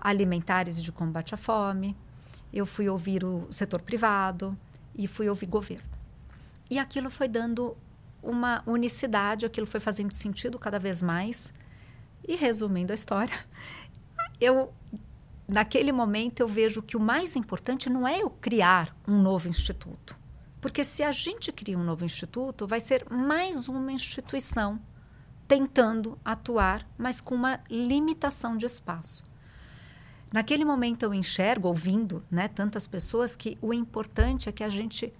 alimentares 0.00 0.82
de 0.82 0.90
combate 0.90 1.34
à 1.34 1.36
fome. 1.36 1.96
Eu 2.52 2.66
fui 2.66 2.88
ouvir 2.88 3.24
o 3.24 3.46
setor 3.50 3.80
privado 3.82 4.56
e 4.94 5.06
fui 5.06 5.28
ouvir 5.28 5.46
governo. 5.46 5.88
E 6.68 6.78
aquilo 6.78 7.10
foi 7.10 7.28
dando 7.28 7.76
uma 8.22 8.62
unicidade, 8.66 9.46
aquilo 9.46 9.66
foi 9.66 9.80
fazendo 9.80 10.12
sentido 10.12 10.58
cada 10.58 10.78
vez 10.78 11.02
mais. 11.02 11.52
E 12.26 12.36
resumindo 12.36 12.92
a 12.92 12.94
história, 12.94 13.38
eu 14.40 14.72
naquele 15.48 15.90
momento 15.90 16.40
eu 16.40 16.48
vejo 16.48 16.82
que 16.82 16.96
o 16.96 17.00
mais 17.00 17.34
importante 17.34 17.90
não 17.90 18.06
é 18.06 18.22
eu 18.22 18.30
criar 18.30 18.94
um 19.06 19.20
novo 19.20 19.48
instituto. 19.48 20.16
Porque 20.60 20.84
se 20.84 21.02
a 21.02 21.10
gente 21.10 21.50
cria 21.50 21.78
um 21.78 21.84
novo 21.84 22.04
instituto, 22.04 22.66
vai 22.66 22.80
ser 22.80 23.10
mais 23.10 23.66
uma 23.66 23.90
instituição 23.90 24.78
tentando 25.48 26.18
atuar, 26.24 26.86
mas 26.96 27.20
com 27.20 27.34
uma 27.34 27.60
limitação 27.68 28.56
de 28.56 28.66
espaço. 28.66 29.24
Naquele 30.32 30.64
momento 30.64 31.02
eu 31.02 31.12
enxergo, 31.12 31.68
ouvindo 31.68 32.22
né, 32.30 32.46
tantas 32.46 32.86
pessoas, 32.86 33.34
que 33.34 33.58
o 33.60 33.74
importante 33.74 34.48
é 34.48 34.52
que 34.52 34.62
a 34.62 34.68
gente 34.68 35.12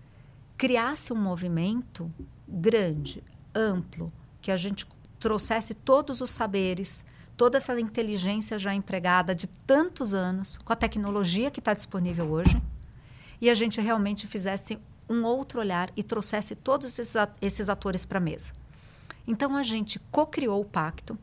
criasse 0.57 1.13
um 1.13 1.17
movimento 1.17 2.13
grande, 2.47 3.23
amplo, 3.55 4.13
que 4.41 4.51
a 4.51 4.57
gente 4.57 4.87
trouxesse 5.19 5.75
todos 5.75 6.21
os 6.21 6.31
saberes, 6.31 7.05
toda 7.37 7.57
essa 7.57 7.79
inteligência 7.81 8.59
já 8.59 8.75
empregada 8.75 9.35
de 9.35 9.47
tantos 9.47 10.15
anos, 10.15 10.59
com 10.59 10.73
a 10.73 10.77
tecnologia 10.77 11.51
que 11.51 11.59
está 11.59 11.75
disponível 11.75 12.31
hoje, 12.31 12.63
e 13.41 13.51
a 13.51 13.55
gente 13.55 13.81
realmente 13.81 14.27
fizesse 14.27 14.79
um 15.09 15.25
outro 15.25 15.59
olhar 15.59 15.91
e 15.97 16.03
trouxesse 16.05 16.55
todos 16.55 16.99
esses 17.41 17.69
atores 17.69 18.05
para 18.05 18.19
a 18.19 18.21
mesa. 18.21 18.53
Então 19.27 19.57
a 19.57 19.63
gente 19.63 19.99
co-criou 20.11 20.61
o 20.61 20.65
pacto. 20.65 21.19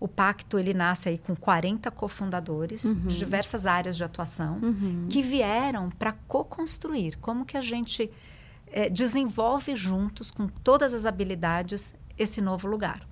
O 0.00 0.08
pacto 0.08 0.58
ele 0.58 0.72
nasce 0.72 1.10
aí 1.10 1.18
com 1.18 1.36
40 1.36 1.90
cofundadores 1.90 2.86
uhum. 2.86 3.06
de 3.06 3.18
diversas 3.18 3.66
áreas 3.66 3.96
de 3.96 4.02
atuação 4.02 4.58
uhum. 4.62 5.06
que 5.10 5.22
vieram 5.22 5.90
para 5.90 6.12
co-construir 6.26 7.18
como 7.18 7.44
que 7.44 7.56
a 7.56 7.60
gente 7.60 8.10
é, 8.68 8.88
desenvolve 8.88 9.76
juntos 9.76 10.30
com 10.30 10.48
todas 10.48 10.94
as 10.94 11.04
habilidades 11.04 11.94
esse 12.16 12.40
novo 12.40 12.66
lugar. 12.66 13.06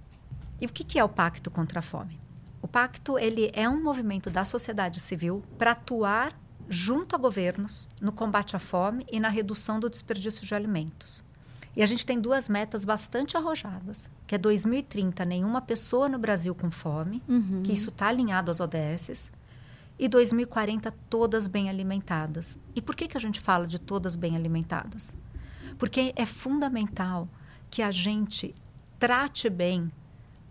E 0.60 0.66
o 0.66 0.68
que, 0.68 0.82
que 0.82 0.98
é 0.98 1.04
o 1.04 1.08
Pacto 1.08 1.50
contra 1.50 1.80
a 1.80 1.82
Fome? 1.82 2.18
O 2.60 2.66
pacto 2.66 3.18
ele 3.18 3.50
é 3.54 3.68
um 3.68 3.82
movimento 3.82 4.30
da 4.30 4.44
sociedade 4.44 4.98
civil 4.98 5.44
para 5.56 5.72
atuar 5.72 6.36
junto 6.68 7.14
a 7.14 7.18
governos 7.18 7.88
no 8.00 8.12
combate 8.12 8.56
à 8.56 8.58
fome 8.58 9.06
e 9.10 9.20
na 9.20 9.28
redução 9.28 9.78
do 9.78 9.88
desperdício 9.88 10.44
de 10.44 10.54
alimentos. 10.54 11.24
E 11.78 11.82
a 11.82 11.86
gente 11.86 12.04
tem 12.04 12.20
duas 12.20 12.48
metas 12.48 12.84
bastante 12.84 13.36
arrojadas, 13.36 14.10
que 14.26 14.34
é 14.34 14.38
2030, 14.38 15.24
nenhuma 15.24 15.62
pessoa 15.62 16.08
no 16.08 16.18
Brasil 16.18 16.52
com 16.52 16.72
fome, 16.72 17.22
uhum. 17.28 17.62
que 17.62 17.70
isso 17.70 17.90
está 17.90 18.08
alinhado 18.08 18.50
às 18.50 18.58
ODSs, 18.58 19.30
e 19.96 20.08
2040, 20.08 20.92
todas 21.08 21.46
bem 21.46 21.70
alimentadas. 21.70 22.58
E 22.74 22.82
por 22.82 22.96
que, 22.96 23.06
que 23.06 23.16
a 23.16 23.20
gente 23.20 23.38
fala 23.38 23.64
de 23.64 23.78
todas 23.78 24.16
bem 24.16 24.34
alimentadas? 24.34 25.14
Porque 25.78 26.12
é 26.16 26.26
fundamental 26.26 27.28
que 27.70 27.80
a 27.80 27.92
gente 27.92 28.56
trate 28.98 29.48
bem 29.48 29.92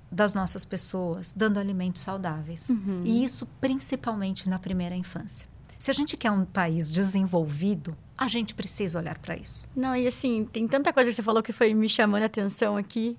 das 0.09 0.33
nossas 0.33 0.63
pessoas, 0.63 1.33
dando 1.35 1.59
alimentos 1.59 2.03
saudáveis. 2.03 2.69
Uhum. 2.69 3.01
E 3.03 3.21
isso 3.25 3.45
principalmente 3.59 4.47
na 4.47 4.59
primeira 4.59 4.95
infância. 4.95 5.45
Se 5.79 5.91
a 5.91 5.93
gente 5.93 6.17
quer 6.17 6.31
um 6.31 6.45
país 6.45 6.91
desenvolvido, 6.91 7.95
a 8.17 8.27
gente 8.27 8.55
precisa 8.55 8.99
olhar 8.99 9.17
para 9.19 9.35
isso. 9.35 9.65
Não, 9.75 9.95
e 9.95 10.07
assim, 10.07 10.45
tem 10.45 10.67
tanta 10.67 10.91
coisa 10.91 11.09
que 11.09 11.15
você 11.15 11.21
falou 11.21 11.43
que 11.43 11.53
foi 11.53 11.73
me 11.73 11.87
chamando 11.87 12.23
a 12.23 12.25
atenção 12.25 12.75
aqui. 12.75 13.17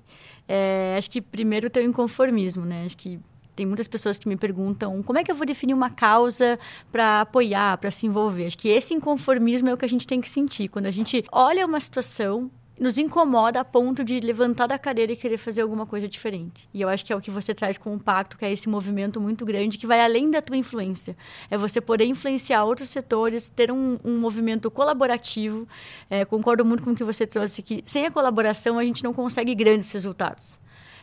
É, 0.49 0.97
acho 0.99 1.11
que 1.11 1.21
primeiro 1.21 1.71
tem 1.71 1.87
o 1.87 1.89
inconformismo, 1.89 2.65
né? 2.65 2.85
Acho 2.85 2.97
que 2.97 3.21
tem 3.55 3.67
muitas 3.67 3.89
pessoas 3.89 4.19
que 4.19 4.29
me 4.29 4.37
perguntam 4.37 5.03
como 5.03 5.19
é 5.19 5.25
que 5.25 5.31
eu 5.31 5.35
vou 5.35 5.47
definir 5.47 5.75
uma 5.75 5.91
causa 5.91 6.59
para 6.93 7.23
apoiar, 7.23 7.77
para 7.79 7.91
se 7.91 8.07
envolver. 8.07 8.47
Acho 8.47 8.59
que 8.59 8.69
esse 8.69 8.95
inconformismo 8.95 9.69
é 9.69 9.75
o 9.75 9.77
que 9.77 9.85
a 9.85 9.89
gente 9.89 10.07
tem 10.07 10.21
que 10.21 10.29
sentir. 10.29 10.69
Quando 10.69 10.87
a 10.87 10.93
gente 10.93 11.25
olha 11.33 11.67
uma 11.67 11.81
situação 11.81 12.51
nos 12.79 12.97
incomoda 12.99 13.61
a 13.61 13.65
ponto 13.65 14.05
de 14.05 14.21
levantar 14.21 14.67
da 14.67 14.79
cadeira 14.79 15.13
e 15.13 15.17
querer 15.17 15.37
fazer 15.37 15.63
alguma 15.63 15.85
coisa 15.85 16.09
diferente. 16.09 16.69
E 16.73 16.81
eu 16.81 16.89
acho 16.89 17.05
que 17.05 17.13
é 17.13 17.17
o 17.17 17.21
que 17.21 17.31
você 17.31 17.55
traz 17.55 17.77
com 17.77 17.95
o 17.95 17.99
pacto, 17.99 18.37
que 18.39 18.45
é 18.45 18.53
esse 18.53 18.69
movimento 18.69 19.21
muito 19.21 19.45
grande 19.45 19.79
que 19.79 19.87
vai 19.87 20.01
além 20.01 20.31
da 20.31 20.41
tua 20.41 20.57
influência. 20.57 21.17
É 21.51 21.59
você 21.59 21.81
poder 21.81 22.05
influenciar 22.05 22.65
outros 22.65 22.89
setores, 22.89 23.49
ter 23.49 23.73
um, 23.73 23.99
um 24.05 24.19
movimento 24.19 24.71
colaborativo. 24.71 25.67
É, 26.09 26.25
concordo 26.25 26.65
muito 26.65 26.83
com 26.83 26.93
o 26.93 26.97
que 26.97 27.05
você 27.05 27.27
trouxe, 27.27 27.63
que 27.63 27.83
sem 27.87 28.07
a 28.07 28.11
colaboração 28.11 28.79
a 28.79 28.85
gente 28.85 29.03
não 29.03 29.13
consegue 29.13 29.55
grandes 29.55 29.91
resultados. 29.93 30.59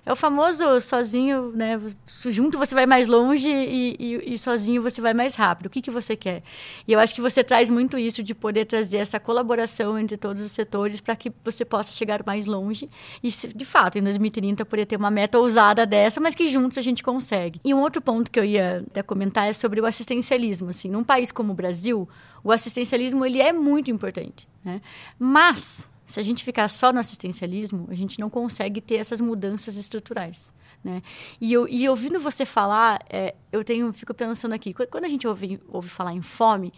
É 0.05 0.13
o 0.13 0.15
famoso 0.15 0.79
sozinho, 0.81 1.51
né? 1.55 1.81
Junto 2.27 2.59
você 2.59 2.75
vai 2.75 2.85
mais 2.85 3.07
longe 3.07 3.49
e, 3.49 3.95
e, 3.99 4.33
e, 4.35 4.37
sozinho 4.37 4.79
você 4.83 5.01
vai 5.01 5.15
mais 5.15 5.33
rápido. 5.33 5.65
O 5.65 5.69
que, 5.69 5.81
que 5.81 5.89
você 5.89 6.15
quer? 6.15 6.43
E 6.87 6.93
eu 6.93 6.99
acho 6.99 7.15
que 7.15 7.21
você 7.21 7.43
traz 7.43 7.71
muito 7.71 7.97
isso 7.97 8.21
de 8.21 8.35
poder 8.35 8.65
trazer 8.65 8.97
essa 8.97 9.19
colaboração 9.19 9.97
entre 9.97 10.15
todos 10.15 10.43
os 10.43 10.51
setores 10.51 11.01
para 11.01 11.15
que 11.15 11.31
você 11.43 11.65
possa 11.65 11.91
chegar 11.91 12.21
mais 12.23 12.45
longe. 12.45 12.87
E, 13.23 13.29
de 13.31 13.65
fato, 13.65 13.97
em 13.97 14.03
2030 14.03 14.63
poder 14.63 14.85
ter 14.85 14.95
uma 14.95 15.09
meta 15.09 15.39
ousada 15.39 15.87
dessa, 15.87 16.21
mas 16.21 16.35
que 16.35 16.47
juntos 16.49 16.77
a 16.77 16.81
gente 16.81 17.01
consegue. 17.01 17.59
E 17.65 17.73
um 17.73 17.81
outro 17.81 17.99
ponto 17.99 18.29
que 18.29 18.39
eu 18.39 18.45
ia 18.45 18.83
até 18.87 19.01
comentar 19.01 19.49
é 19.49 19.53
sobre 19.53 19.81
o 19.81 19.87
assistencialismo. 19.87 20.69
Assim, 20.69 20.87
num 20.87 21.03
país 21.03 21.31
como 21.31 21.51
o 21.53 21.55
Brasil, 21.55 22.07
o 22.43 22.51
assistencialismo 22.51 23.25
ele 23.25 23.41
é 23.41 23.51
muito 23.51 23.89
importante. 23.89 24.47
Né? 24.63 24.81
Mas 25.17 25.89
Se 26.15 26.19
a 26.21 26.23
gente 26.23 26.45
ficar 26.45 26.69
só 26.69 26.93
no 26.93 26.99
assistencialismo, 27.01 27.87
a 27.91 27.93
gente 27.93 28.21
não 28.21 28.29
consegue 28.29 28.79
ter 28.79 28.95
essas 28.95 29.19
mudanças 29.19 29.75
estruturais. 29.75 30.53
Né? 30.81 31.01
E, 31.41 31.51
eu, 31.51 31.67
e 31.67 31.89
ouvindo 31.89 32.21
você 32.21 32.45
falar, 32.45 33.03
é, 33.09 33.35
eu 33.51 33.65
tenho, 33.65 33.91
fico 33.91 34.13
pensando 34.13 34.53
aqui, 34.53 34.73
quando 34.73 35.03
a 35.03 35.09
gente 35.09 35.27
ouve, 35.27 35.59
ouve 35.67 35.89
falar 35.89 36.13
em 36.13 36.21
fome, 36.21 36.71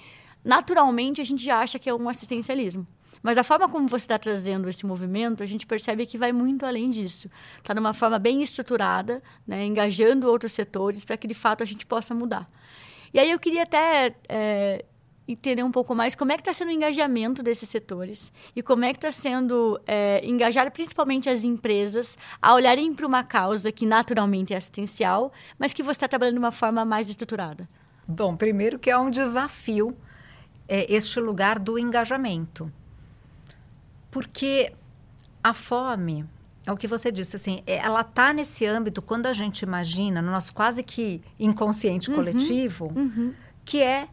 naturalmente 0.43 1.21
a 1.21 1.23
gente 1.23 1.47
acha 1.51 1.77
que 1.77 1.87
é 1.87 1.93
um 1.93 2.09
assistencialismo. 2.09 2.87
Mas 3.21 3.37
a 3.37 3.43
forma 3.43 3.69
como 3.69 3.87
você 3.87 4.05
está 4.05 4.17
trazendo 4.17 4.67
esse 4.67 4.83
movimento, 4.87 5.43
a 5.43 5.45
gente 5.45 5.67
percebe 5.67 6.07
que 6.07 6.17
vai 6.17 6.31
muito 6.31 6.65
além 6.65 6.89
disso. 6.89 7.29
Está 7.59 7.75
de 7.75 7.79
uma 7.79 7.93
forma 7.93 8.17
bem 8.17 8.41
estruturada, 8.41 9.21
né, 9.45 9.63
engajando 9.67 10.27
outros 10.27 10.51
setores 10.51 11.05
para 11.05 11.15
que 11.15 11.27
de 11.27 11.35
fato 11.35 11.61
a 11.61 11.65
gente 11.67 11.85
possa 11.85 12.11
mudar. 12.11 12.47
E 13.13 13.19
aí 13.19 13.29
eu 13.29 13.37
queria 13.37 13.61
até 13.61 14.15
é, 14.27 14.83
entender 15.27 15.63
um 15.63 15.71
pouco 15.71 15.93
mais 15.93 16.15
como 16.15 16.31
é 16.31 16.35
que 16.35 16.41
está 16.41 16.53
sendo 16.53 16.69
o 16.69 16.71
engajamento 16.71 17.43
desses 17.43 17.67
setores 17.67 18.31
e 18.55 18.63
como 18.63 18.85
é 18.85 18.93
que 18.93 18.97
está 18.97 19.11
sendo 19.11 19.79
é, 19.85 20.25
engajar 20.25 20.71
principalmente 20.71 21.29
as 21.29 21.43
empresas 21.43 22.17
a 22.41 22.53
olharem 22.53 22.93
para 22.93 23.05
uma 23.05 23.23
causa 23.23 23.71
que 23.71 23.85
naturalmente 23.85 24.53
é 24.53 24.57
assistencial, 24.57 25.31
mas 25.59 25.73
que 25.73 25.83
você 25.83 25.91
está 25.91 26.07
trabalhando 26.07 26.35
de 26.35 26.39
uma 26.39 26.51
forma 26.51 26.85
mais 26.85 27.09
estruturada. 27.09 27.67
Bom, 28.07 28.37
primeiro 28.37 28.79
que 28.79 28.89
é 28.89 28.97
um 28.97 29.09
desafio 29.09 29.95
é, 30.67 30.91
este 30.93 31.19
lugar 31.19 31.59
do 31.59 31.77
engajamento. 31.77 32.71
Porque 34.11 34.73
a 35.43 35.53
fome, 35.53 36.25
é 36.65 36.71
o 36.71 36.77
que 36.77 36.87
você 36.87 37.11
disse, 37.11 37.35
assim, 37.35 37.61
é, 37.65 37.77
ela 37.77 38.01
está 38.01 38.33
nesse 38.33 38.65
âmbito 38.65 39.01
quando 39.01 39.27
a 39.27 39.33
gente 39.33 39.61
imagina, 39.61 40.21
no 40.21 40.31
nosso 40.31 40.53
quase 40.53 40.83
que 40.83 41.21
inconsciente 41.39 42.09
uhum, 42.09 42.15
coletivo, 42.15 42.91
uhum. 42.95 43.33
que 43.63 43.81
é 43.81 44.07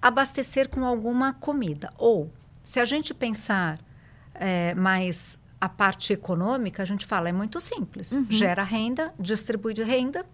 abastecer 0.00 0.68
com 0.68 0.84
alguma 0.84 1.34
comida. 1.34 1.92
Ou, 1.98 2.30
se 2.62 2.80
a 2.80 2.84
gente 2.84 3.12
pensar 3.12 3.78
é, 4.34 4.74
mais 4.74 5.38
a 5.60 5.68
parte 5.68 6.12
econômica, 6.12 6.82
a 6.82 6.86
gente 6.86 7.04
fala, 7.04 7.28
é 7.28 7.32
muito 7.32 7.60
simples. 7.60 8.12
Uhum. 8.12 8.26
Gera 8.30 8.62
renda, 8.62 9.14
distribui 9.18 9.74
de 9.74 9.82
renda, 9.82 10.24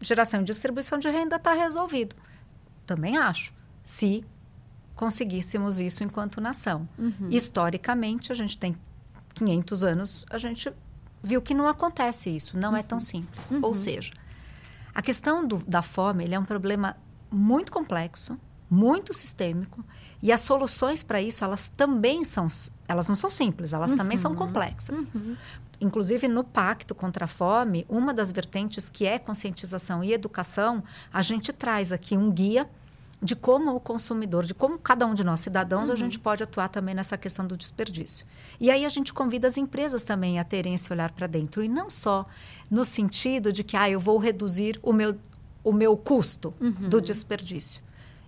geração 0.00 0.40
e 0.40 0.44
distribuição 0.44 0.98
de 0.98 1.08
renda 1.08 1.36
está 1.36 1.52
resolvido. 1.52 2.16
Também 2.86 3.18
acho. 3.18 3.52
Se 3.84 4.24
conseguíssemos 4.94 5.78
isso 5.78 6.02
enquanto 6.02 6.40
nação. 6.40 6.88
Uhum. 6.98 7.28
Historicamente, 7.30 8.32
a 8.32 8.34
gente 8.34 8.58
tem 8.58 8.76
500 9.34 9.84
anos, 9.84 10.26
a 10.30 10.38
gente 10.38 10.72
viu 11.22 11.42
que 11.42 11.54
não 11.54 11.68
acontece 11.68 12.34
isso, 12.34 12.56
não 12.56 12.70
uhum. 12.70 12.76
é 12.76 12.82
tão 12.82 12.96
uhum. 12.96 13.00
simples. 13.00 13.52
Ou 13.52 13.68
uhum. 13.68 13.74
seja, 13.74 14.12
a 14.94 15.02
questão 15.02 15.46
do, 15.46 15.58
da 15.58 15.82
fome 15.82 16.24
ele 16.24 16.34
é 16.34 16.38
um 16.38 16.44
problema 16.44 16.96
muito 17.30 17.70
complexo, 17.70 18.38
muito 18.70 19.14
sistêmico 19.14 19.84
e 20.22 20.32
as 20.32 20.40
soluções 20.40 21.02
para 21.02 21.20
isso 21.22 21.44
elas 21.44 21.68
também 21.68 22.24
são 22.24 22.46
elas 22.86 23.08
não 23.08 23.16
são 23.16 23.30
simples 23.30 23.72
elas 23.72 23.92
uhum. 23.92 23.96
também 23.96 24.16
são 24.16 24.32
uhum. 24.32 24.36
complexas 24.36 25.06
uhum. 25.14 25.36
inclusive 25.80 26.28
no 26.28 26.44
pacto 26.44 26.94
contra 26.94 27.24
a 27.24 27.28
fome 27.28 27.86
uma 27.88 28.12
das 28.12 28.30
vertentes 28.30 28.90
que 28.90 29.06
é 29.06 29.18
conscientização 29.18 30.04
e 30.04 30.12
educação 30.12 30.82
a 31.12 31.22
gente 31.22 31.52
traz 31.52 31.92
aqui 31.92 32.16
um 32.16 32.30
guia 32.30 32.68
de 33.20 33.34
como 33.34 33.74
o 33.74 33.80
consumidor, 33.80 34.44
de 34.44 34.54
como 34.54 34.78
cada 34.78 35.04
um 35.04 35.12
de 35.12 35.24
nós 35.24 35.40
cidadãos, 35.40 35.88
uhum. 35.88 35.94
a 35.94 35.98
gente 35.98 36.18
pode 36.18 36.42
atuar 36.42 36.68
também 36.68 36.94
nessa 36.94 37.18
questão 37.18 37.44
do 37.44 37.56
desperdício. 37.56 38.24
E 38.60 38.70
aí 38.70 38.84
a 38.84 38.88
gente 38.88 39.12
convida 39.12 39.48
as 39.48 39.56
empresas 39.56 40.04
também 40.04 40.38
a 40.38 40.44
terem 40.44 40.74
esse 40.74 40.92
olhar 40.92 41.10
para 41.10 41.26
dentro 41.26 41.62
e 41.62 41.68
não 41.68 41.90
só 41.90 42.26
no 42.70 42.84
sentido 42.84 43.52
de 43.52 43.64
que 43.64 43.76
ah, 43.76 43.90
eu 43.90 43.98
vou 43.98 44.18
reduzir 44.18 44.78
o 44.82 44.92
meu 44.92 45.18
o 45.64 45.72
meu 45.72 45.96
custo 45.96 46.54
uhum. 46.60 46.88
do 46.88 47.00
desperdício. 47.00 47.82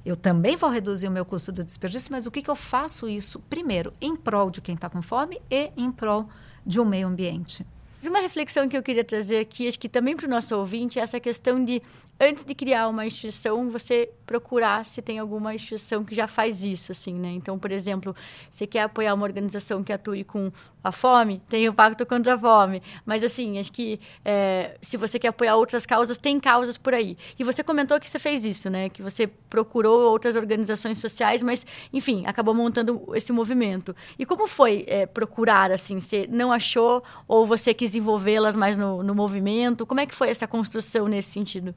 Eu 0.05 0.17
também 0.17 0.57
vou 0.57 0.71
reduzir 0.71 1.09
o 1.09 1.11
meu 1.11 1.25
custo 1.25 1.53
do 1.53 1.63
desperdício, 1.63 2.11
mas 2.11 2.27
o 2.27 2.31
que, 2.31 2.43
que 2.43 2.51
eu 2.51 2.57
faço 2.57 3.09
isso? 3.09 3.41
Primeiro, 3.51 3.93
em 4.01 4.17
prol 4.17 4.51
de 4.51 4.61
quem 4.61 4.75
está 4.75 4.89
com 4.89 5.03
fome 5.03 5.41
e 5.51 5.71
em 5.77 5.93
prol 5.93 6.29
de 6.65 6.81
um 6.81 6.85
meio 6.85 7.09
ambiente. 7.09 7.67
Uma 8.07 8.21
reflexão 8.21 8.67
que 8.67 8.77
eu 8.77 8.83
queria 8.83 9.05
trazer 9.05 9.39
aqui, 9.39 9.69
acho 9.69 9.79
que 9.79 9.89
também 9.89 10.17
para 10.17 10.27
o 10.27 10.31
nosso 10.31 10.57
ouvinte, 10.57 10.99
é 10.99 11.03
essa 11.03 11.21
questão 11.21 11.63
de, 11.63 11.83
antes 12.19 12.47
de 12.47 12.55
criar 12.55 12.89
uma 12.89 13.05
instituição, 13.05 13.69
você 13.69 14.09
procurar 14.31 14.87
se 14.87 15.03
tem 15.03 15.19
alguma 15.19 15.53
instituição 15.53 16.05
que 16.05 16.15
já 16.15 16.29
faz 16.29 16.63
isso, 16.63 16.93
assim, 16.93 17.15
né? 17.15 17.31
Então, 17.33 17.59
por 17.59 17.73
exemplo, 17.73 18.15
você 18.49 18.65
quer 18.65 18.83
apoiar 18.83 19.13
uma 19.13 19.25
organização 19.25 19.83
que 19.83 19.93
atue 19.93 20.23
com 20.23 20.53
a 20.85 20.93
fome, 20.93 21.43
tem 21.49 21.69
o 21.69 21.75
Pacto 21.75 22.07
contra 22.07 22.35
a 22.35 22.39
Fome. 22.39 22.81
Mas, 23.05 23.25
assim, 23.25 23.59
acho 23.59 23.73
que 23.73 23.99
é, 24.25 24.79
se 24.81 24.97
você 24.97 25.19
quer 25.19 25.29
apoiar 25.29 25.57
outras 25.57 25.85
causas, 25.85 26.17
tem 26.17 26.39
causas 26.39 26.79
por 26.79 26.95
aí. 26.95 27.19
E 27.41 27.43
você 27.43 27.65
comentou 27.65 27.99
que 27.99 28.09
você 28.09 28.21
fez 28.21 28.45
isso, 28.45 28.71
né? 28.71 28.89
Que 28.89 29.03
você 29.03 29.27
procurou 29.27 30.09
outras 30.13 30.37
organizações 30.37 31.01
sociais, 31.01 31.43
mas, 31.43 31.67
enfim, 31.93 32.23
acabou 32.25 32.55
montando 32.55 33.03
esse 33.17 33.33
movimento. 33.33 33.97
E 34.17 34.25
como 34.25 34.47
foi 34.47 34.85
é, 34.87 35.07
procurar, 35.07 35.73
assim? 35.73 36.01
Você 36.01 36.29
não 36.31 36.53
achou 36.53 37.03
ou 37.27 37.45
você 37.45 37.75
quis 37.75 37.97
envolvê-las 37.97 38.55
mais 38.55 38.79
no, 38.79 39.03
no 39.03 39.13
movimento? 39.13 39.85
Como 39.85 39.99
é 39.99 40.07
que 40.07 40.15
foi 40.15 40.29
essa 40.29 40.47
construção 40.47 41.09
nesse 41.09 41.31
sentido? 41.31 41.75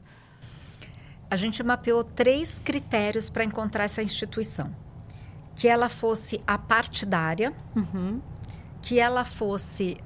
A 1.34 1.36
gente 1.36 1.64
mapeou 1.64 2.04
três 2.04 2.60
critérios 2.60 3.30
para 3.30 3.44
encontrar 3.44 3.86
essa 3.86 4.04
instituição. 4.04 4.74
Que 5.56 5.68
ela 5.68 5.90
fosse 5.90 6.42
apartidária, 6.46 7.54
uhum 7.76 8.22
que 8.84 9.00
ela 9.00 9.24
fosse 9.24 9.98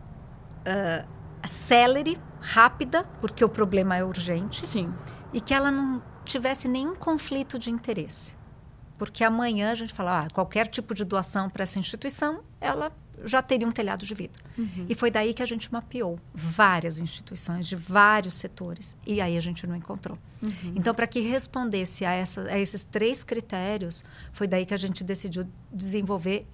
uh, 0.61 1.07
célere, 1.45 2.17
rápida, 2.39 3.03
porque 3.19 3.43
o 3.43 3.49
problema 3.49 3.97
é 3.97 4.03
urgente. 4.03 4.65
Sim. 4.67 4.93
E 5.33 5.41
que 5.41 5.53
ela 5.53 5.71
não 5.71 6.01
tivesse 6.23 6.67
nenhum 6.67 6.95
conflito 6.95 7.57
de 7.57 7.71
interesse. 7.71 8.37
Porque 8.97 9.23
amanhã 9.23 9.71
a 9.71 9.75
gente 9.75 9.93
fala, 9.93 10.21
ah, 10.21 10.27
qualquer 10.31 10.67
tipo 10.67 10.93
de 10.93 11.03
doação 11.03 11.49
para 11.49 11.63
essa 11.63 11.79
instituição, 11.79 12.43
ela 12.61 12.91
já 13.23 13.41
teria 13.41 13.67
um 13.67 13.71
telhado 13.71 14.05
de 14.05 14.13
vidro. 14.13 14.43
Uhum. 14.57 14.85
E 14.87 14.95
foi 14.95 15.09
daí 15.09 15.33
que 15.33 15.41
a 15.41 15.45
gente 15.45 15.71
mapeou 15.71 16.19
várias 16.33 16.99
instituições 16.99 17.67
de 17.67 17.75
vários 17.75 18.33
setores. 18.35 18.95
E 19.05 19.19
aí 19.19 19.37
a 19.37 19.41
gente 19.41 19.65
não 19.65 19.75
encontrou. 19.75 20.17
Uhum. 20.41 20.73
Então, 20.75 20.93
para 20.93 21.07
que 21.07 21.19
respondesse 21.19 22.05
a, 22.05 22.11
essa, 22.11 22.41
a 22.43 22.59
esses 22.59 22.83
três 22.83 23.23
critérios, 23.23 24.03
foi 24.31 24.47
daí 24.47 24.65
que 24.65 24.73
a 24.73 24.77
gente 24.77 25.03
decidiu 25.03 25.47
desenvolver 25.71 26.45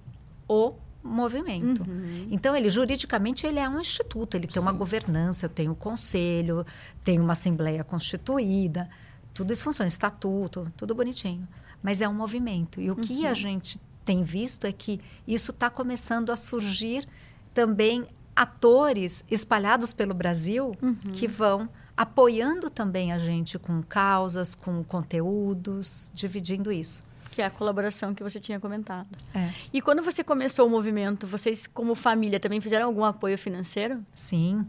o 0.48 0.74
movimento. 1.02 1.82
Uhum. 1.82 2.28
Então, 2.30 2.56
ele 2.56 2.70
juridicamente 2.70 3.46
ele 3.46 3.58
é 3.58 3.68
um 3.68 3.80
instituto, 3.80 4.36
ele 4.36 4.46
tem 4.46 4.54
Sim. 4.54 4.68
uma 4.68 4.72
governança, 4.72 5.48
tem 5.48 5.68
um 5.68 5.74
conselho, 5.74 6.64
tem 7.04 7.20
uma 7.20 7.32
assembleia 7.32 7.84
constituída, 7.84 8.88
tudo 9.34 9.52
isso 9.52 9.64
funciona, 9.64 9.88
estatuto, 9.88 10.72
tudo 10.76 10.94
bonitinho. 10.94 11.46
Mas 11.82 12.00
é 12.00 12.08
um 12.08 12.14
movimento. 12.14 12.80
E 12.80 12.90
o 12.90 12.96
que 12.96 13.26
a 13.26 13.30
uhum. 13.30 13.34
gente 13.34 13.80
tem 14.04 14.22
visto 14.22 14.66
é 14.66 14.72
que 14.72 15.00
isso 15.26 15.50
está 15.50 15.70
começando 15.70 16.30
a 16.30 16.36
surgir 16.36 17.06
também 17.52 18.06
atores 18.34 19.24
espalhados 19.30 19.92
pelo 19.92 20.12
Brasil 20.12 20.76
uhum. 20.82 20.94
que 21.12 21.26
vão 21.26 21.68
apoiando 21.96 22.68
também 22.68 23.12
a 23.12 23.18
gente 23.18 23.58
com 23.58 23.82
causas, 23.82 24.54
com 24.54 24.82
conteúdos, 24.82 26.10
dividindo 26.12 26.72
isso 26.72 27.04
que 27.34 27.42
é 27.42 27.46
a 27.46 27.50
colaboração 27.50 28.14
que 28.14 28.22
você 28.22 28.38
tinha 28.38 28.60
comentado. 28.60 29.08
É. 29.34 29.50
E 29.72 29.82
quando 29.82 30.04
você 30.04 30.22
começou 30.22 30.68
o 30.68 30.70
movimento, 30.70 31.26
vocês, 31.26 31.66
como 31.66 31.96
família, 31.96 32.38
também 32.38 32.60
fizeram 32.60 32.86
algum 32.86 33.02
apoio 33.02 33.36
financeiro? 33.36 34.06
Sim. 34.14 34.64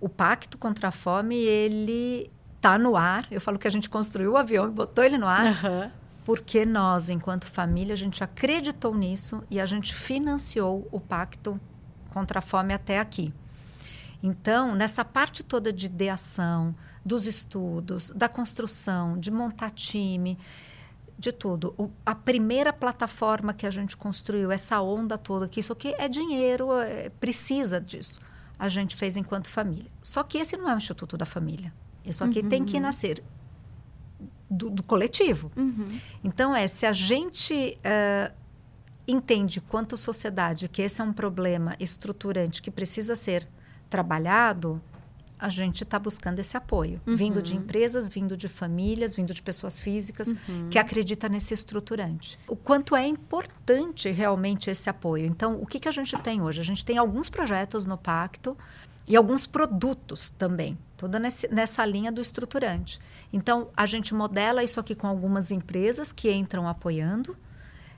O 0.00 0.08
Pacto 0.08 0.56
contra 0.56 0.88
a 0.88 0.90
Fome, 0.92 1.34
ele 1.34 2.30
está 2.54 2.78
no 2.78 2.96
ar. 2.96 3.26
Eu 3.28 3.40
falo 3.40 3.58
que 3.58 3.66
a 3.66 3.70
gente 3.70 3.90
construiu 3.90 4.34
o 4.34 4.36
avião 4.36 4.68
e 4.68 4.70
botou 4.70 5.02
ele 5.02 5.18
no 5.18 5.26
ar. 5.26 5.46
Uhum. 5.46 5.90
Porque 6.24 6.66
nós, 6.66 7.08
enquanto 7.08 7.46
família, 7.46 7.94
a 7.94 7.96
gente 7.96 8.22
acreditou 8.22 8.94
nisso 8.94 9.42
e 9.50 9.60
a 9.60 9.66
gente 9.66 9.94
financiou 9.94 10.86
o 10.92 11.00
Pacto 11.00 11.58
contra 12.10 12.38
a 12.38 12.42
Fome 12.42 12.74
até 12.74 12.98
aqui. 12.98 13.32
Então, 14.22 14.74
nessa 14.74 15.04
parte 15.04 15.42
toda 15.42 15.72
de 15.72 15.86
ideação, 15.86 16.74
dos 17.04 17.26
estudos, 17.26 18.10
da 18.10 18.28
construção, 18.28 19.18
de 19.18 19.30
montar 19.30 19.70
time, 19.70 20.38
de 21.18 21.32
tudo. 21.32 21.74
O, 21.76 21.90
a 22.04 22.14
primeira 22.14 22.72
plataforma 22.72 23.52
que 23.52 23.66
a 23.66 23.70
gente 23.70 23.96
construiu, 23.96 24.50
essa 24.50 24.80
onda 24.80 25.18
toda, 25.18 25.48
que 25.48 25.60
isso 25.60 25.72
aqui 25.72 25.94
é 25.98 26.08
dinheiro, 26.08 26.78
é, 26.80 27.08
precisa 27.08 27.80
disso. 27.80 28.20
A 28.58 28.68
gente 28.68 28.94
fez 28.94 29.16
enquanto 29.16 29.48
família. 29.48 29.90
Só 30.02 30.22
que 30.22 30.38
esse 30.38 30.56
não 30.56 30.68
é 30.68 30.74
o 30.74 30.78
Instituto 30.78 31.16
da 31.16 31.24
Família. 31.24 31.72
Isso 32.04 32.24
aqui 32.24 32.40
uhum. 32.40 32.48
tem 32.48 32.64
que 32.64 32.76
uhum. 32.76 32.82
nascer 32.82 33.22
do, 34.50 34.68
do 34.68 34.82
coletivo. 34.82 35.52
Uhum. 35.56 36.00
Então, 36.24 36.54
é, 36.54 36.66
se 36.66 36.84
a 36.84 36.92
gente 36.92 37.78
uh, 37.78 38.34
entende 39.06 39.60
quanto 39.60 39.96
sociedade 39.96 40.68
que 40.68 40.82
esse 40.82 41.00
é 41.00 41.04
um 41.04 41.12
problema 41.12 41.76
estruturante 41.78 42.60
que 42.60 42.70
precisa 42.70 43.14
ser 43.14 43.46
trabalhado, 43.88 44.80
a 45.38 45.48
gente 45.48 45.84
está 45.84 45.98
buscando 45.98 46.38
esse 46.38 46.56
apoio, 46.56 47.00
uhum. 47.06 47.16
vindo 47.16 47.40
de 47.40 47.56
empresas, 47.56 48.08
vindo 48.08 48.36
de 48.36 48.46
famílias, 48.46 49.14
vindo 49.14 49.32
de 49.32 49.40
pessoas 49.40 49.80
físicas 49.80 50.28
uhum. 50.28 50.68
que 50.68 50.78
acreditam 50.78 51.30
nesse 51.30 51.54
estruturante. 51.54 52.38
O 52.46 52.54
quanto 52.54 52.94
é 52.94 53.06
importante 53.06 54.10
realmente 54.10 54.68
esse 54.68 54.90
apoio. 54.90 55.24
Então, 55.24 55.60
o 55.60 55.64
que, 55.64 55.80
que 55.80 55.88
a 55.88 55.92
gente 55.92 56.16
tem 56.18 56.42
hoje? 56.42 56.60
A 56.60 56.64
gente 56.64 56.84
tem 56.84 56.98
alguns 56.98 57.30
projetos 57.30 57.86
no 57.86 57.96
Pacto 57.96 58.56
e 59.08 59.16
alguns 59.16 59.46
produtos 59.46 60.30
também, 60.30 60.76
toda 61.00 61.18
nesse, 61.18 61.48
nessa 61.48 61.82
linha 61.86 62.12
do 62.12 62.20
estruturante. 62.20 62.98
Então, 63.32 63.56
a 63.74 63.86
gente 63.86 64.14
modela 64.14 64.62
isso 64.62 64.78
aqui 64.78 64.94
com 64.94 65.06
algumas 65.06 65.50
empresas 65.50 66.12
que 66.12 66.30
entram 66.30 66.68
apoiando. 66.68 67.34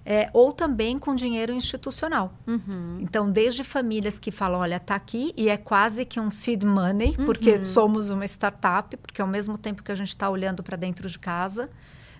é, 0.04 0.28
ou 0.32 0.52
também 0.52 0.98
com 0.98 1.14
dinheiro 1.14 1.52
institucional. 1.52 2.32
Uhum. 2.46 2.98
Então, 3.00 3.30
desde 3.30 3.62
famílias 3.62 4.18
que 4.18 4.30
falam, 4.30 4.60
olha, 4.60 4.76
está 4.76 4.94
aqui 4.94 5.32
e 5.36 5.48
é 5.48 5.56
quase 5.56 6.04
que 6.04 6.18
um 6.18 6.28
seed 6.28 6.64
money, 6.64 7.14
uhum. 7.18 7.24
porque 7.24 7.62
somos 7.62 8.10
uma 8.10 8.24
startup, 8.24 8.96
porque 8.96 9.22
ao 9.22 9.28
mesmo 9.28 9.56
tempo 9.56 9.82
que 9.82 9.92
a 9.92 9.94
gente 9.94 10.08
está 10.08 10.28
olhando 10.28 10.62
para 10.62 10.76
dentro 10.76 11.08
de 11.08 11.18
casa, 11.18 11.70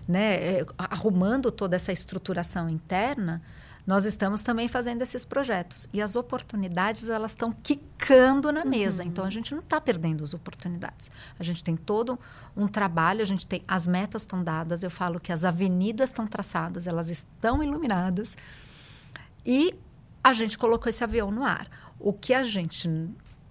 né, 0.07 0.35
é, 0.35 0.65
arrumando 0.77 1.51
toda 1.51 1.75
essa 1.75 1.91
estruturação 1.91 2.69
interna, 2.69 3.41
nós 3.85 4.05
estamos 4.05 4.43
também 4.43 4.67
fazendo 4.67 5.01
esses 5.01 5.25
projetos. 5.25 5.89
E 5.91 6.01
as 6.01 6.15
oportunidades, 6.15 7.09
elas 7.09 7.31
estão 7.31 7.51
quicando 7.51 8.51
na 8.51 8.63
mesa. 8.63 9.03
Uhum. 9.03 9.09
Então, 9.09 9.25
a 9.25 9.29
gente 9.29 9.53
não 9.53 9.61
está 9.61 9.79
perdendo 9.81 10.23
as 10.23 10.33
oportunidades. 10.33 11.11
A 11.37 11.43
gente 11.43 11.63
tem 11.63 11.75
todo 11.75 12.17
um 12.55 12.67
trabalho, 12.67 13.21
a 13.21 13.25
gente 13.25 13.45
tem... 13.45 13.61
As 13.67 13.85
metas 13.85 14.21
estão 14.21 14.41
dadas. 14.41 14.83
Eu 14.83 14.89
falo 14.89 15.19
que 15.19 15.33
as 15.33 15.43
avenidas 15.43 16.09
estão 16.11 16.25
traçadas, 16.25 16.87
elas 16.87 17.09
estão 17.09 17.61
iluminadas. 17.61 18.37
E 19.45 19.75
a 20.23 20.33
gente 20.33 20.57
colocou 20.57 20.89
esse 20.89 21.03
avião 21.03 21.29
no 21.29 21.43
ar. 21.43 21.67
O 21.99 22.13
que 22.13 22.33
a 22.33 22.43
gente 22.43 22.89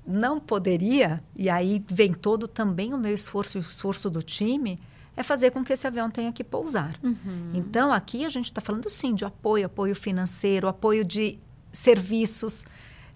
não 0.06 0.40
poderia, 0.40 1.22
e 1.36 1.50
aí 1.50 1.84
vem 1.86 2.12
todo 2.12 2.48
também 2.48 2.92
o 2.94 2.98
meu 2.98 3.12
esforço 3.12 3.58
e 3.58 3.60
o 3.60 3.62
esforço 3.62 4.08
do 4.08 4.22
time 4.22 4.80
é 5.16 5.22
fazer 5.22 5.50
com 5.50 5.64
que 5.64 5.72
esse 5.72 5.86
avião 5.86 6.10
tenha 6.10 6.32
que 6.32 6.42
pousar. 6.42 6.98
Uhum. 7.02 7.52
Então, 7.54 7.92
aqui 7.92 8.24
a 8.24 8.28
gente 8.28 8.46
está 8.46 8.60
falando 8.60 8.88
sim 8.88 9.14
de 9.14 9.24
apoio, 9.24 9.66
apoio 9.66 9.94
financeiro, 9.94 10.68
apoio 10.68 11.04
de 11.04 11.38
serviços, 11.70 12.64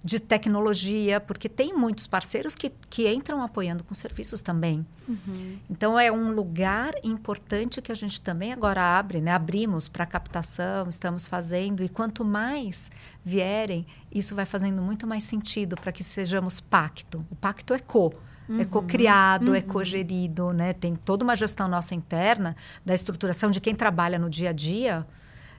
de 0.04 0.20
tecnologia, 0.20 1.20
porque 1.20 1.48
tem 1.48 1.74
muitos 1.74 2.06
parceiros 2.06 2.54
que, 2.54 2.70
que 2.88 3.12
entram 3.12 3.42
apoiando 3.42 3.82
com 3.82 3.92
serviços 3.92 4.40
também. 4.40 4.86
Uhum. 5.08 5.58
Então, 5.68 5.98
é 5.98 6.12
um 6.12 6.32
lugar 6.32 6.92
importante 7.02 7.82
que 7.82 7.90
a 7.90 7.94
gente 7.94 8.20
também 8.20 8.52
agora 8.52 8.98
abre, 8.98 9.20
né? 9.20 9.32
abrimos 9.32 9.88
para 9.88 10.06
captação, 10.06 10.88
estamos 10.88 11.26
fazendo, 11.26 11.82
e 11.82 11.88
quanto 11.88 12.24
mais 12.24 12.90
vierem, 13.24 13.86
isso 14.12 14.34
vai 14.34 14.44
fazendo 14.44 14.80
muito 14.80 15.06
mais 15.06 15.24
sentido 15.24 15.76
para 15.76 15.90
que 15.90 16.04
sejamos 16.04 16.60
pacto. 16.60 17.24
O 17.30 17.34
pacto 17.34 17.74
é 17.74 17.78
co 17.78 18.14
uhum. 18.48 18.60
é 18.60 18.64
co-criado, 18.64 19.48
uhum. 19.48 19.54
é 19.54 19.60
co-gerido, 19.60 20.52
né? 20.52 20.72
Tem 20.72 20.94
toda 20.94 21.24
uma 21.24 21.36
gestão 21.36 21.68
nossa 21.68 21.94
interna 21.94 22.56
da 22.84 22.94
estruturação 22.94 23.50
de 23.50 23.60
quem 23.60 23.74
trabalha 23.74 24.18
no 24.18 24.30
dia 24.30 24.50
a 24.50 24.52
dia, 24.52 25.06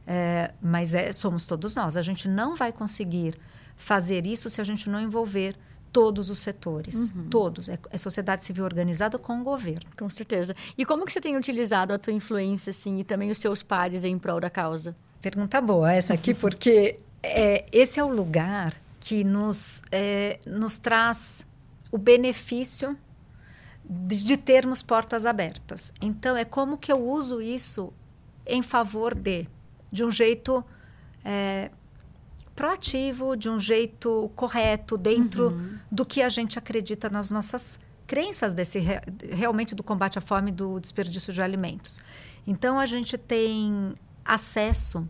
é, 0.06 0.52
mas 0.62 0.94
é, 0.94 1.12
somos 1.12 1.46
todos 1.46 1.76
nós. 1.76 1.98
A 1.98 2.02
gente 2.02 2.28
não 2.28 2.56
vai 2.56 2.72
conseguir 2.72 3.36
fazer 3.76 4.26
isso 4.26 4.50
se 4.50 4.60
a 4.60 4.64
gente 4.64 4.90
não 4.90 5.00
envolver 5.00 5.56
todos 5.92 6.30
os 6.30 6.40
setores, 6.40 7.10
uhum. 7.10 7.30
todos. 7.30 7.70
É, 7.70 7.80
é, 7.90 7.98
sociedade 7.98 8.44
civil 8.44 8.66
organizada 8.66 9.18
com 9.18 9.42
o 9.42 9.44
governo. 9.44 9.90
Com 9.98 10.10
certeza. 10.10 10.56
E 10.78 10.86
como 10.86 11.06
que 11.06 11.12
você 11.12 11.22
tem 11.22 11.36
utilizado 11.36 11.94
a 11.94 11.98
tua 11.98 12.14
influência, 12.14 12.70
assim, 12.70 13.00
e 13.00 13.04
também 13.04 13.32
os 13.32 13.38
seus 13.38 13.64
pares 13.64 14.04
em 14.04 14.18
prol 14.18 14.40
da 14.40 14.50
causa? 14.50 14.96
Pergunta 15.22 15.60
boa 15.60 15.92
essa 15.92 16.14
aqui, 16.14 16.34
porque 16.36 17.00
é, 17.24 17.66
esse 17.72 18.00
é 18.00 18.04
o 18.04 18.14
lugar 18.14 18.76
que 19.00 19.24
nos, 19.24 19.82
é, 19.92 20.40
nos 20.46 20.78
traz 20.78 21.46
o 21.92 21.98
benefício 21.98 22.98
de, 23.84 24.24
de 24.24 24.38
termos 24.38 24.82
portas 24.82 25.26
abertas. 25.26 25.94
Então, 26.02 26.36
é 26.36 26.44
como 26.44 26.78
que 26.78 26.92
eu 26.92 27.02
uso 27.02 27.42
isso 27.42 27.94
em 28.46 28.62
favor 28.62 29.16
de, 29.16 29.48
de 29.92 30.04
um 30.04 30.12
jeito 30.12 30.64
é, 31.24 31.72
proativo, 32.56 33.36
de 33.36 33.50
um 33.50 33.60
jeito 33.60 34.32
correto, 34.36 34.98
dentro 34.98 35.50
uhum. 35.50 35.78
do 35.92 36.06
que 36.06 36.22
a 36.22 36.30
gente 36.30 36.58
acredita 36.58 37.10
nas 37.10 37.30
nossas 37.30 37.80
crenças 38.08 38.54
desse 38.54 38.80
realmente 39.32 39.76
do 39.76 39.84
combate 39.84 40.18
à 40.18 40.22
fome 40.22 40.50
e 40.50 40.54
do 40.54 40.80
desperdício 40.80 41.34
de 41.34 41.42
alimentos. 41.42 42.00
Então 42.48 42.80
a 42.80 42.86
gente 42.86 43.18
tem 43.18 43.94
acesso 44.24 45.08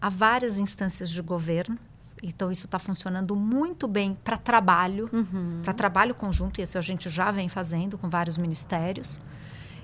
a 0.00 0.08
várias 0.08 0.58
instâncias 0.58 1.10
de 1.10 1.20
governo 1.20 1.76
então, 2.22 2.50
isso 2.50 2.66
está 2.66 2.78
funcionando 2.78 3.36
muito 3.36 3.86
bem 3.86 4.16
para 4.24 4.36
trabalho, 4.36 5.08
uhum. 5.12 5.60
para 5.62 5.72
trabalho 5.72 6.14
conjunto. 6.14 6.60
Isso 6.60 6.78
a 6.78 6.82
gente 6.82 7.10
já 7.10 7.30
vem 7.30 7.48
fazendo 7.48 7.98
com 7.98 8.08
vários 8.08 8.38
ministérios 8.38 9.20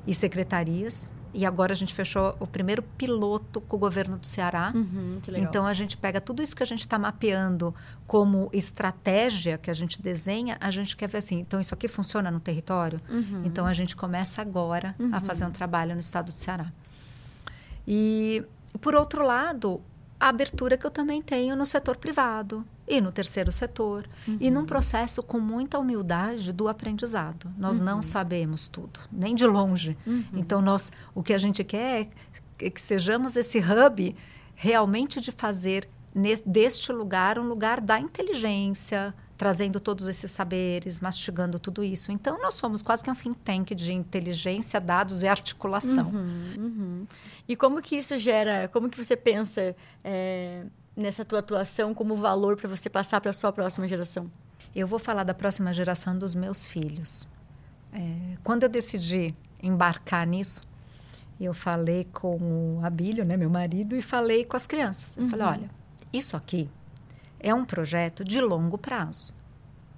e 0.07 0.15
secretarias. 0.15 1.11
E 1.35 1.47
agora 1.47 1.73
a 1.73 1.77
gente 1.77 1.95
fechou 1.95 2.37
o 2.39 2.47
primeiro 2.47 2.83
piloto 2.83 3.59
com 3.63 3.77
o 3.77 3.79
governo 3.79 4.19
do 4.19 4.27
Ceará. 4.27 4.71
Uhum, 4.75 5.19
então 5.37 5.67
a 5.67 5.73
gente 5.73 5.97
pega 5.97 6.21
tudo 6.21 6.43
isso 6.43 6.55
que 6.55 6.63
a 6.63 6.67
gente 6.67 6.81
está 6.81 6.99
mapeando 6.99 7.75
como 8.07 8.51
estratégia 8.53 9.57
que 9.57 9.71
a 9.71 9.75
gente 9.75 10.03
desenha, 10.03 10.59
a 10.61 10.71
gente 10.71 10.95
quer 10.95 11.09
ver 11.09 11.19
assim. 11.19 11.39
Então 11.39 11.59
isso 11.59 11.73
aqui 11.73 11.89
funciona 11.89 12.31
no 12.31 12.39
território. 12.39 13.01
Uhum. 13.09 13.45
Então 13.47 13.67
a 13.67 13.73
gente 13.73 13.97
começa 13.97 14.43
agora 14.43 14.95
a 15.11 15.21
fazer 15.23 15.45
um 15.45 15.47
uhum. 15.47 15.53
trabalho 15.55 15.95
no 15.95 16.01
estado 16.01 16.27
do 16.27 16.33
Ceará. 16.33 16.71
E 17.89 18.45
por 18.79 18.95
outro 18.95 19.25
lado, 19.25 19.81
a 20.23 20.29
abertura 20.29 20.77
que 20.77 20.87
eu 20.87 20.91
também 20.91 21.21
tenho 21.21 21.57
no 21.57 21.67
setor 21.67 21.97
privado 21.97 22.65
e 22.87 23.01
no 23.01 23.11
terceiro 23.11 23.51
setor. 23.51 24.07
Uhum. 24.29 24.37
E 24.41 24.53
num 24.53 24.65
processo 24.65 25.21
com 25.21 25.41
muita 25.41 25.81
humildade 25.81 26.53
do 26.53 26.69
aprendizado. 26.69 27.51
Nós 27.59 27.81
uhum. 27.81 27.85
não 27.87 28.03
sabemos 28.03 28.69
tudo, 28.69 29.01
nem 29.11 29.35
de 29.35 29.45
longe. 29.45 29.99
Uhum. 30.07 30.25
Então, 30.35 30.63
nós, 30.63 30.93
o 31.13 31.25
que 31.25 31.35
a 31.35 31.39
gente 31.39 31.65
quer 31.65 32.09
é 32.61 32.71
que 32.71 32.81
sejamos 32.81 33.35
esse 33.37 33.59
hub 33.59 34.15
realmente 34.55 35.21
de 35.21 35.33
fazer 35.33 35.89
neste, 36.15 36.49
deste 36.49 36.93
lugar 36.93 37.37
um 37.37 37.49
lugar 37.49 37.81
da 37.81 37.99
inteligência, 37.99 39.13
trazendo 39.43 39.81
todos 39.81 40.07
esses 40.07 40.31
saberes, 40.31 41.01
mastigando 41.01 41.59
tudo 41.59 41.83
isso. 41.83 42.13
Então, 42.13 42.41
nós 42.41 42.55
somos 42.55 42.81
quase 42.81 43.03
que 43.03 43.11
um 43.11 43.15
think 43.15 43.37
tank 43.41 43.75
de 43.75 43.93
inteligência, 43.93 44.81
dados 44.81 45.25
e 45.25 45.27
articulação. 45.27 46.11
Uhum, 46.11 46.55
uhum. 46.57 47.07
E 47.49 47.57
como 47.57 47.83
que 47.83 47.97
isso 47.97 48.17
gera, 48.19 48.69
como 48.69 48.89
que 48.89 48.97
você 48.97 49.17
pensa 49.17 49.75
é, 50.05 50.63
nessa 50.97 51.25
tua 51.25 51.41
atuação 51.41 51.93
como 51.93 52.15
valor 52.15 52.57
para 52.57 52.69
você 52.69 52.89
passar 52.89 53.21
para 53.21 53.33
a 53.33 53.35
sua 53.35 53.53
próxima 53.53 53.89
geração? 53.89 54.31
Eu 54.77 54.87
vou 54.87 55.01
falar 55.01 55.25
da 55.25 55.35
próxima 55.35 55.75
geração 55.75 56.17
dos 56.17 56.37
meus 56.37 56.69
filhos. 56.69 57.27
É, 57.93 58.37
quando 58.45 58.63
eu 58.63 58.69
decidi 58.69 59.35
embarcar 59.61 60.25
nisso, 60.25 60.63
eu 61.41 61.53
falei 61.53 62.07
com 62.13 62.79
o 62.79 62.81
Abílio, 62.87 63.25
né, 63.25 63.37
meu 63.37 63.51
marido, 63.51 63.97
e 63.97 64.03
falei 64.03 64.45
com 64.45 64.57
as 64.57 64.69
crianças. 64.69 65.17
Eu 65.17 65.25
uhum. 65.25 65.29
falei, 65.29 65.47
olha, 65.47 65.71
isso 66.13 66.37
aqui 66.37 66.71
é 67.43 67.55
um 67.55 67.65
projeto 67.65 68.25
de 68.25 68.41
longo 68.41 68.79
prazo. 68.79 69.35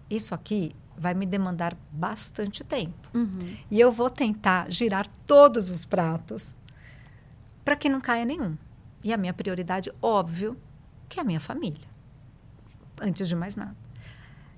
Isso 0.09 0.35
aqui 0.35 0.74
vai 0.96 1.14
me 1.14 1.26
demandar 1.26 1.76
bastante 1.90 2.62
tempo. 2.64 3.09
Uhum. 3.14 3.57
E 3.70 3.80
eu 3.80 3.90
vou 3.90 4.09
tentar 4.09 4.70
girar 4.70 5.07
todos 5.26 5.70
os 5.70 5.85
pratos 5.85 6.57
para 7.64 7.76
que 7.76 7.88
não 7.88 8.00
caia 8.00 8.24
nenhum. 8.24 8.57
E 9.02 9.12
a 9.12 9.16
minha 9.16 9.35
prioridade, 9.35 9.92
óbvio, 10.00 10.57
que 11.09 11.18
é 11.18 11.22
a 11.22 11.26
minha 11.26 11.40
família. 11.40 11.88
Antes 13.00 13.28
de 13.28 13.35
mais 13.35 13.57
nada. 13.57 13.76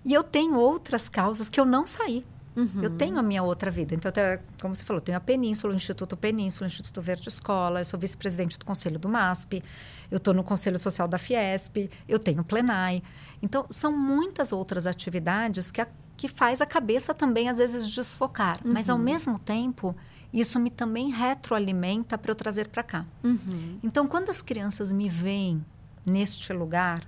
E 0.05 0.13
eu 0.13 0.23
tenho 0.23 0.55
outras 0.55 1.09
causas 1.09 1.49
que 1.49 1.59
eu 1.59 1.65
não 1.65 1.87
saí. 1.87 2.25
Uhum. 2.57 2.83
Eu 2.83 2.91
tenho 2.91 3.19
a 3.19 3.23
minha 3.23 3.43
outra 3.43 3.71
vida. 3.71 3.95
Então, 3.95 4.09
até, 4.09 4.41
como 4.61 4.75
você 4.75 4.83
falou, 4.83 4.99
eu 4.99 5.05
tenho 5.05 5.19
a 5.19 5.21
Península, 5.21 5.75
o 5.75 5.77
Instituto 5.77 6.17
Península, 6.17 6.67
o 6.67 6.69
Instituto 6.69 7.03
Verde 7.03 7.29
Escola, 7.29 7.81
eu 7.81 7.85
sou 7.85 8.01
vice-presidente 8.01 8.59
do 8.59 8.65
Conselho 8.65 8.99
do 8.99 9.09
MASP, 9.09 9.63
eu 10.11 10.17
estou 10.17 10.33
no 10.33 10.43
Conselho 10.43 10.79
Social 10.79 11.07
da 11.07 11.19
Fiesp, 11.19 11.91
eu 12.09 12.19
tenho 12.19 12.41
o 12.41 12.45
Plenai. 12.45 13.03
Então, 13.43 13.67
são 13.69 13.93
muitas 13.93 14.53
outras 14.53 14.87
atividades 14.87 15.71
que, 15.71 15.83
a, 15.83 15.89
que 16.17 16.29
faz 16.29 16.63
a 16.63 16.67
cabeça 16.67 17.13
também, 17.13 17.51
às 17.51 17.59
vezes, 17.59 17.87
desfocar. 17.91 18.59
Uhum. 18.65 18.73
Mas, 18.73 18.89
ao 18.89 18.97
mesmo 18.97 19.39
tempo, 19.39 19.95
isso 20.33 20.59
me 20.59 20.71
também 20.71 21.11
retroalimenta 21.11 22.17
para 22.17 22.31
eu 22.31 22.35
trazer 22.35 22.69
para 22.69 22.83
cá. 22.83 23.05
Uhum. 23.23 23.79
Então, 23.83 24.07
quando 24.07 24.31
as 24.31 24.41
crianças 24.41 24.91
me 24.91 25.11
veem 25.11 25.65
neste 26.07 26.53
lugar, 26.55 27.07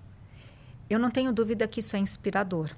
eu 0.91 0.99
não 0.99 1.11
tenho 1.11 1.33
dúvida 1.33 1.67
que 1.67 1.81
isso 1.81 1.97
é 1.97 1.99
inspirador. 1.99 2.71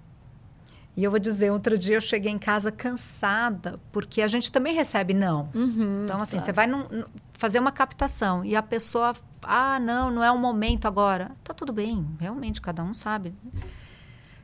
E 0.96 1.04
eu 1.04 1.10
vou 1.10 1.20
dizer, 1.20 1.50
outro 1.50 1.78
dia 1.78 1.96
eu 1.96 2.00
cheguei 2.00 2.32
em 2.32 2.38
casa 2.38 2.72
cansada, 2.72 3.78
porque 3.92 4.20
a 4.22 4.28
gente 4.28 4.50
também 4.50 4.74
recebe 4.74 5.14
não. 5.14 5.48
Uhum, 5.54 6.04
então, 6.04 6.20
assim, 6.20 6.32
claro. 6.32 6.44
você 6.44 6.52
vai 6.52 6.66
num, 6.66 7.04
fazer 7.32 7.58
uma 7.58 7.72
captação 7.72 8.44
e 8.44 8.56
a 8.56 8.62
pessoa, 8.62 9.14
ah, 9.42 9.78
não, 9.78 10.10
não 10.10 10.22
é 10.22 10.30
o 10.30 10.38
momento 10.38 10.86
agora. 10.86 11.30
Tá 11.44 11.54
tudo 11.54 11.72
bem, 11.72 12.06
realmente, 12.18 12.60
cada 12.60 12.82
um 12.82 12.92
sabe. 12.92 13.34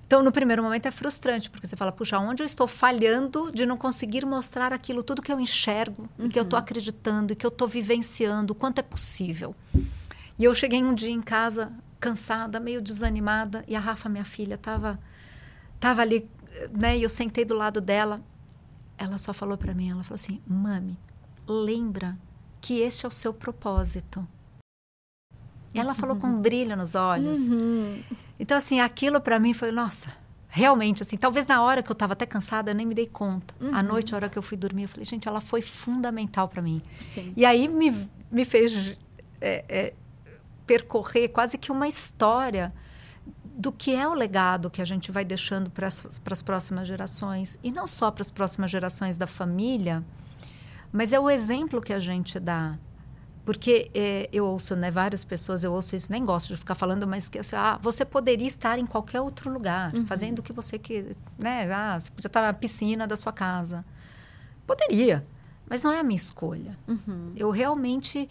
Então, 0.07 0.23
no 0.23 0.31
primeiro 0.31 0.63
momento 0.63 0.87
é 0.87 0.91
frustrante, 0.93 1.51
porque 1.51 1.67
você 1.67 1.75
fala, 1.75 1.91
puxa, 1.91 2.17
onde 2.19 2.41
eu 2.41 2.47
estou 2.47 2.69
falhando 2.69 3.51
de 3.51 3.67
não 3.67 3.77
conseguir 3.77 4.25
mostrar 4.25 4.73
aquilo, 4.73 5.03
tudo 5.03 5.21
que 5.21 5.33
eu 5.33 5.41
enxergo, 5.41 6.09
uhum. 6.17 6.27
e 6.27 6.29
que 6.29 6.39
eu 6.39 6.45
estou 6.45 6.57
acreditando, 6.57 7.33
e 7.33 7.37
que 7.37 7.45
eu 7.45 7.49
estou 7.49 7.67
vivenciando, 7.67 8.53
o 8.53 8.57
quanto 8.57 8.79
é 8.79 8.83
possível. 8.83 9.55
E 10.39 10.45
eu 10.45 10.55
cheguei 10.55 10.83
um 10.83 10.95
dia 10.95 11.11
em 11.11 11.21
casa, 11.21 11.73
cansada, 11.99 12.61
meio 12.61 12.81
desanimada, 12.81 13.65
e 13.67 13.75
a 13.75 13.81
Rafa, 13.81 14.09
minha 14.09 14.25
filha, 14.25 14.55
estava 14.55 14.97
tava 15.79 16.03
ali 16.03 16.29
né, 16.73 16.99
e 16.99 17.03
eu 17.03 17.09
sentei 17.09 17.45
do 17.45 17.55
lado 17.55 17.81
dela. 17.81 18.21
Ela 18.99 19.19
só 19.19 19.33
falou 19.33 19.59
para 19.59 19.75
mim, 19.75 19.91
ela 19.91 20.03
falou 20.03 20.17
assim: 20.17 20.41
"Mami, 20.47 20.99
lembra 21.47 22.17
que 22.61 22.81
esse 22.81 23.05
é 23.05 23.09
o 23.09 23.13
seu 23.13 23.33
propósito". 23.33 24.27
E 25.75 25.79
ela 25.79 25.95
falou 25.95 26.17
com 26.17 26.27
um 26.27 26.41
brilho 26.41 26.75
nos 26.75 26.95
olhos. 26.95 27.37
Uhum. 27.37 28.03
Então 28.41 28.57
assim, 28.57 28.81
aquilo 28.81 29.21
para 29.21 29.39
mim 29.39 29.53
foi, 29.53 29.71
nossa, 29.71 30.11
realmente 30.49 31.03
assim, 31.03 31.19
talvez 31.19 31.47
na 31.47 31.63
hora 31.63 31.83
que 31.83 31.91
eu 31.91 31.93
estava 31.93 32.15
até 32.15 32.25
cansada, 32.25 32.71
eu 32.71 32.75
nem 32.75 32.87
me 32.87 32.95
dei 32.95 33.07
conta. 33.07 33.55
Uhum. 33.61 33.75
À 33.75 33.83
noite, 33.83 34.15
a 34.15 34.17
hora 34.17 34.29
que 34.31 34.39
eu 34.39 34.43
fui 34.43 34.57
dormir, 34.57 34.85
eu 34.85 34.89
falei, 34.89 35.05
gente, 35.05 35.29
ela 35.29 35.41
foi 35.41 35.61
fundamental 35.61 36.49
para 36.49 36.63
mim. 36.63 36.81
Sim. 37.13 37.35
E 37.37 37.45
aí 37.45 37.69
me, 37.69 37.95
me 38.31 38.45
fez 38.47 38.97
é, 39.39 39.65
é, 39.69 39.95
percorrer 40.67 41.29
quase 41.29 41.59
que 41.59 41.71
uma 41.71 41.87
história 41.87 42.73
do 43.57 43.73
que 43.73 43.95
é 43.95 44.07
o 44.07 44.13
legado 44.13 44.69
que 44.69 44.83
a 44.83 44.85
gente 44.85 45.11
vai 45.11 45.25
deixando 45.25 45.71
para 45.71 45.89
as 45.89 46.43
próximas 46.43 46.87
gerações. 46.87 47.59
E 47.65 47.73
não 47.73 47.87
só 47.87 48.11
para 48.11 48.21
as 48.21 48.31
próximas 48.31 48.71
gerações 48.71 49.17
da 49.17 49.27
família, 49.27 50.05
mas 50.93 51.13
é 51.13 51.19
o 51.19 51.31
exemplo 51.31 51.81
que 51.81 51.93
a 51.93 51.99
gente 51.99 52.39
dá. 52.39 52.79
Porque 53.47 53.91
é, 53.95 54.29
eu 54.33 54.45
ouço, 54.45 54.77
né, 54.77 54.91
várias 54.91 55.25
pessoas, 55.25 55.65
eu 55.65 55.73
ouço 55.73 55.97
isso, 55.97 56.11
nem 56.11 56.25
gosto 56.25 56.49
de 56.49 56.57
ficar 56.57 56.75
falando, 56.75 57.07
mas 57.07 57.29
que 57.29 57.39
assim, 57.39 57.57
ah, 57.57 57.79
você 57.81 58.05
poderia 58.05 58.47
estar 58.47 58.79
em 58.79 58.85
qualquer 58.85 59.21
outro 59.21 59.51
lugar, 59.51 59.95
uhum. 59.95 60.05
fazendo 60.05 60.41
o 60.41 60.43
que 60.43 60.53
você 60.53 60.79
quer, 60.79 61.15
né? 61.39 61.73
Ah, 61.73 61.99
você 61.99 62.11
podia 62.11 62.27
estar 62.27 62.43
na 62.43 62.53
piscina 62.53 63.07
da 63.07 63.17
sua 63.17 63.33
casa. 63.33 63.85
Poderia, 64.67 65.25
mas 65.71 65.83
não 65.83 65.93
é 65.93 66.01
a 66.01 66.03
minha 66.03 66.17
escolha. 66.17 66.77
Uhum. 66.89 67.33
Eu 67.37 67.51
realmente, 67.51 68.29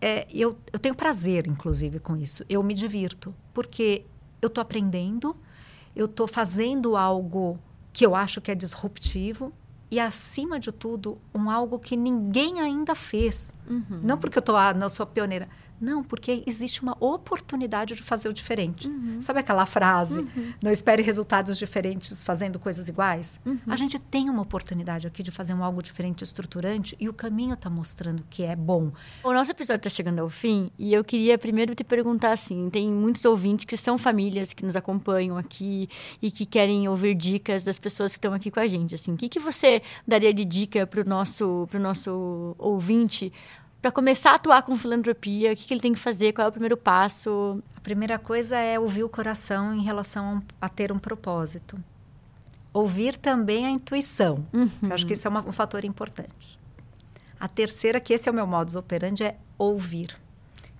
é, 0.00 0.28
eu, 0.30 0.56
eu 0.72 0.78
tenho 0.78 0.94
prazer, 0.94 1.48
inclusive, 1.48 1.98
com 1.98 2.16
isso. 2.16 2.44
Eu 2.48 2.62
me 2.62 2.72
divirto, 2.72 3.34
porque 3.52 4.06
eu 4.42 4.48
estou 4.48 4.60
aprendendo, 4.60 5.36
eu 5.96 6.06
estou 6.06 6.26
fazendo 6.26 6.96
algo 6.96 7.58
que 7.92 8.04
eu 8.04 8.14
acho 8.14 8.40
que 8.40 8.50
é 8.50 8.54
disruptivo, 8.54 9.52
e 9.92 10.00
acima 10.00 10.58
de 10.58 10.72
tudo 10.72 11.18
um 11.34 11.50
algo 11.50 11.78
que 11.78 11.94
ninguém 11.98 12.60
ainda 12.60 12.94
fez 12.94 13.54
uhum. 13.68 14.00
não 14.02 14.16
porque 14.16 14.38
eu 14.38 14.42
tô 14.42 14.56
ah, 14.56 14.72
não 14.72 14.88
sou 14.88 15.04
pioneira 15.04 15.50
não, 15.82 16.04
porque 16.04 16.44
existe 16.46 16.80
uma 16.80 16.96
oportunidade 17.00 17.96
de 17.96 18.02
fazer 18.02 18.28
o 18.28 18.32
diferente. 18.32 18.86
Uhum. 18.86 19.20
Sabe 19.20 19.40
aquela 19.40 19.66
frase? 19.66 20.20
Uhum. 20.20 20.52
Não 20.62 20.70
espere 20.70 21.02
resultados 21.02 21.58
diferentes 21.58 22.22
fazendo 22.22 22.60
coisas 22.60 22.88
iguais? 22.88 23.40
Uhum. 23.44 23.58
A 23.66 23.74
gente 23.74 23.98
tem 23.98 24.30
uma 24.30 24.42
oportunidade 24.42 25.08
aqui 25.08 25.24
de 25.24 25.32
fazer 25.32 25.54
um 25.54 25.64
algo 25.64 25.82
diferente, 25.82 26.22
estruturante, 26.22 26.96
e 27.00 27.08
o 27.08 27.12
caminho 27.12 27.54
está 27.54 27.68
mostrando 27.68 28.22
que 28.30 28.44
é 28.44 28.54
bom. 28.54 28.92
O 29.24 29.32
nosso 29.32 29.50
episódio 29.50 29.80
está 29.80 29.90
chegando 29.90 30.20
ao 30.20 30.30
fim 30.30 30.70
e 30.78 30.94
eu 30.94 31.02
queria 31.02 31.36
primeiro 31.36 31.74
te 31.74 31.82
perguntar 31.82 32.30
assim: 32.30 32.70
tem 32.70 32.88
muitos 32.88 33.24
ouvintes 33.24 33.64
que 33.64 33.76
são 33.76 33.98
famílias 33.98 34.52
que 34.52 34.64
nos 34.64 34.76
acompanham 34.76 35.36
aqui 35.36 35.88
e 36.22 36.30
que 36.30 36.46
querem 36.46 36.88
ouvir 36.88 37.16
dicas 37.16 37.64
das 37.64 37.80
pessoas 37.80 38.12
que 38.12 38.18
estão 38.18 38.32
aqui 38.32 38.52
com 38.52 38.60
a 38.60 38.68
gente. 38.68 38.94
Assim, 38.94 39.14
o 39.14 39.16
que, 39.16 39.28
que 39.28 39.40
você 39.40 39.82
daria 40.06 40.32
de 40.32 40.44
dica 40.44 40.86
para 40.86 41.00
o 41.00 41.04
nosso, 41.04 41.68
nosso 41.74 42.54
ouvinte? 42.56 43.32
Para 43.82 43.90
começar 43.90 44.30
a 44.30 44.34
atuar 44.36 44.62
com 44.62 44.78
filantropia, 44.78 45.52
o 45.52 45.56
que, 45.56 45.64
que, 45.64 45.74
ele 45.74 45.80
tem 45.80 45.92
que 45.92 45.98
fazer, 45.98 46.32
qual 46.32 46.46
é 46.46 46.48
o 46.48 46.52
primeiro 46.52 46.76
passo? 46.76 47.60
A 47.76 47.80
primeira 47.80 48.16
coisa 48.16 48.56
é 48.56 48.78
ouvir 48.78 49.02
o 49.02 49.08
coração 49.08 49.74
em 49.74 49.82
relação 49.82 50.40
a 50.60 50.68
ter 50.68 50.92
um 50.92 51.00
propósito. 51.00 51.82
Ouvir 52.72 53.16
também 53.16 53.66
a 53.66 53.70
intuição. 53.70 54.46
Uhum. 54.52 54.70
Eu 54.82 54.94
acho 54.94 55.04
que 55.04 55.14
isso 55.14 55.26
é 55.26 55.30
uma, 55.30 55.40
um 55.40 55.50
fator 55.50 55.84
importante. 55.84 56.60
A 57.40 57.48
terceira, 57.48 58.00
que 58.00 58.14
esse 58.14 58.28
é 58.28 58.32
o 58.32 58.34
meu 58.34 58.46
modus 58.46 58.76
operandi, 58.76 59.24
é 59.24 59.36
ouvir. 59.58 60.16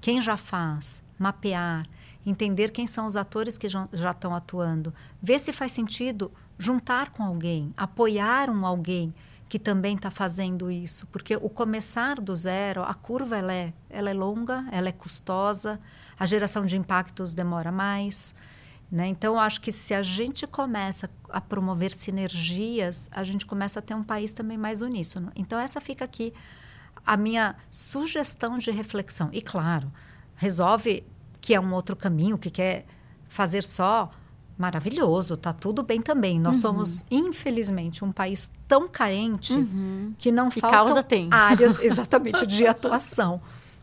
Quem 0.01 0.23
já 0.23 0.37
faz, 0.37 1.03
mapear, 1.19 1.85
entender 2.25 2.71
quem 2.71 2.87
são 2.87 3.05
os 3.07 3.17
atores 3.17 3.59
que 3.59 3.69
já, 3.69 3.89
já 3.93 4.13
estão 4.13 4.33
atuando, 4.33 4.95
ver 5.21 5.41
se 5.41 5.53
faz 5.53 5.73
sentido 5.73 6.31
juntar 6.57 7.11
com 7.11 7.25
alguém, 7.25 7.75
apoiar 7.77 8.49
um 8.49 8.65
alguém 8.65 9.13
que 9.53 9.59
também 9.59 9.97
está 9.97 10.11
fazendo 10.11 10.71
isso, 10.71 11.07
porque 11.09 11.37
o 11.37 11.51
começar 11.51 12.19
do 12.19 12.35
zero, 12.35 12.83
a 12.85 12.95
curva 12.95 13.37
ela 13.37 13.53
é, 13.53 13.75
ela 13.91 14.09
é 14.09 14.15
longa, 14.15 14.65
ela 14.73 14.89
é 14.89 14.93
custosa, 14.93 15.79
a 16.19 16.25
geração 16.25 16.65
de 16.65 16.75
impactos 16.75 17.35
demora 17.35 17.71
mais. 17.71 18.35
Né? 18.91 19.09
Então, 19.09 19.39
acho 19.39 19.61
que 19.61 19.71
se 19.71 19.93
a 19.93 20.03
gente 20.03 20.47
começa 20.47 21.11
a 21.29 21.39
promover 21.39 21.91
sinergias, 21.91 23.11
a 23.13 23.23
gente 23.23 23.45
começa 23.45 23.81
a 23.81 23.83
ter 23.83 23.93
um 23.93 24.03
país 24.03 24.33
também 24.33 24.57
mais 24.57 24.81
uníssono. 24.81 25.31
Então, 25.37 25.61
essa 25.61 25.83
fica 25.83 26.03
aqui 26.03 26.33
a 27.05 27.15
minha 27.15 27.55
sugestão 27.69 28.57
de 28.57 28.71
reflexão. 28.71 29.29
E, 29.35 29.43
claro, 29.43 29.93
resolve 30.35 31.05
que 31.43 31.53
é 31.53 31.61
um 31.61 31.75
outro 31.75 31.95
caminho, 31.95 32.39
que 32.39 32.49
quer 32.49 32.87
fazer 33.29 33.65
só 33.65 34.11
maravilhoso, 34.63 35.37
tá 35.37 35.53
tudo 35.53 35.83
bem 35.83 36.01
também. 36.01 36.39
Nós 36.39 36.57
uhum. 36.57 36.63
somos, 36.63 37.05
infelizmente, 37.11 38.05
um 38.05 38.13
país 38.13 38.49
tão 38.69 38.87
carente 38.87 39.53
uhum. 39.53 40.15
que 40.17 40.31
não 40.31 40.49
que 40.49 40.61
faltam 40.61 41.03
áreas 41.33 41.81
exatamente 41.83 42.47
de 42.47 42.65
atuação. 42.65 43.41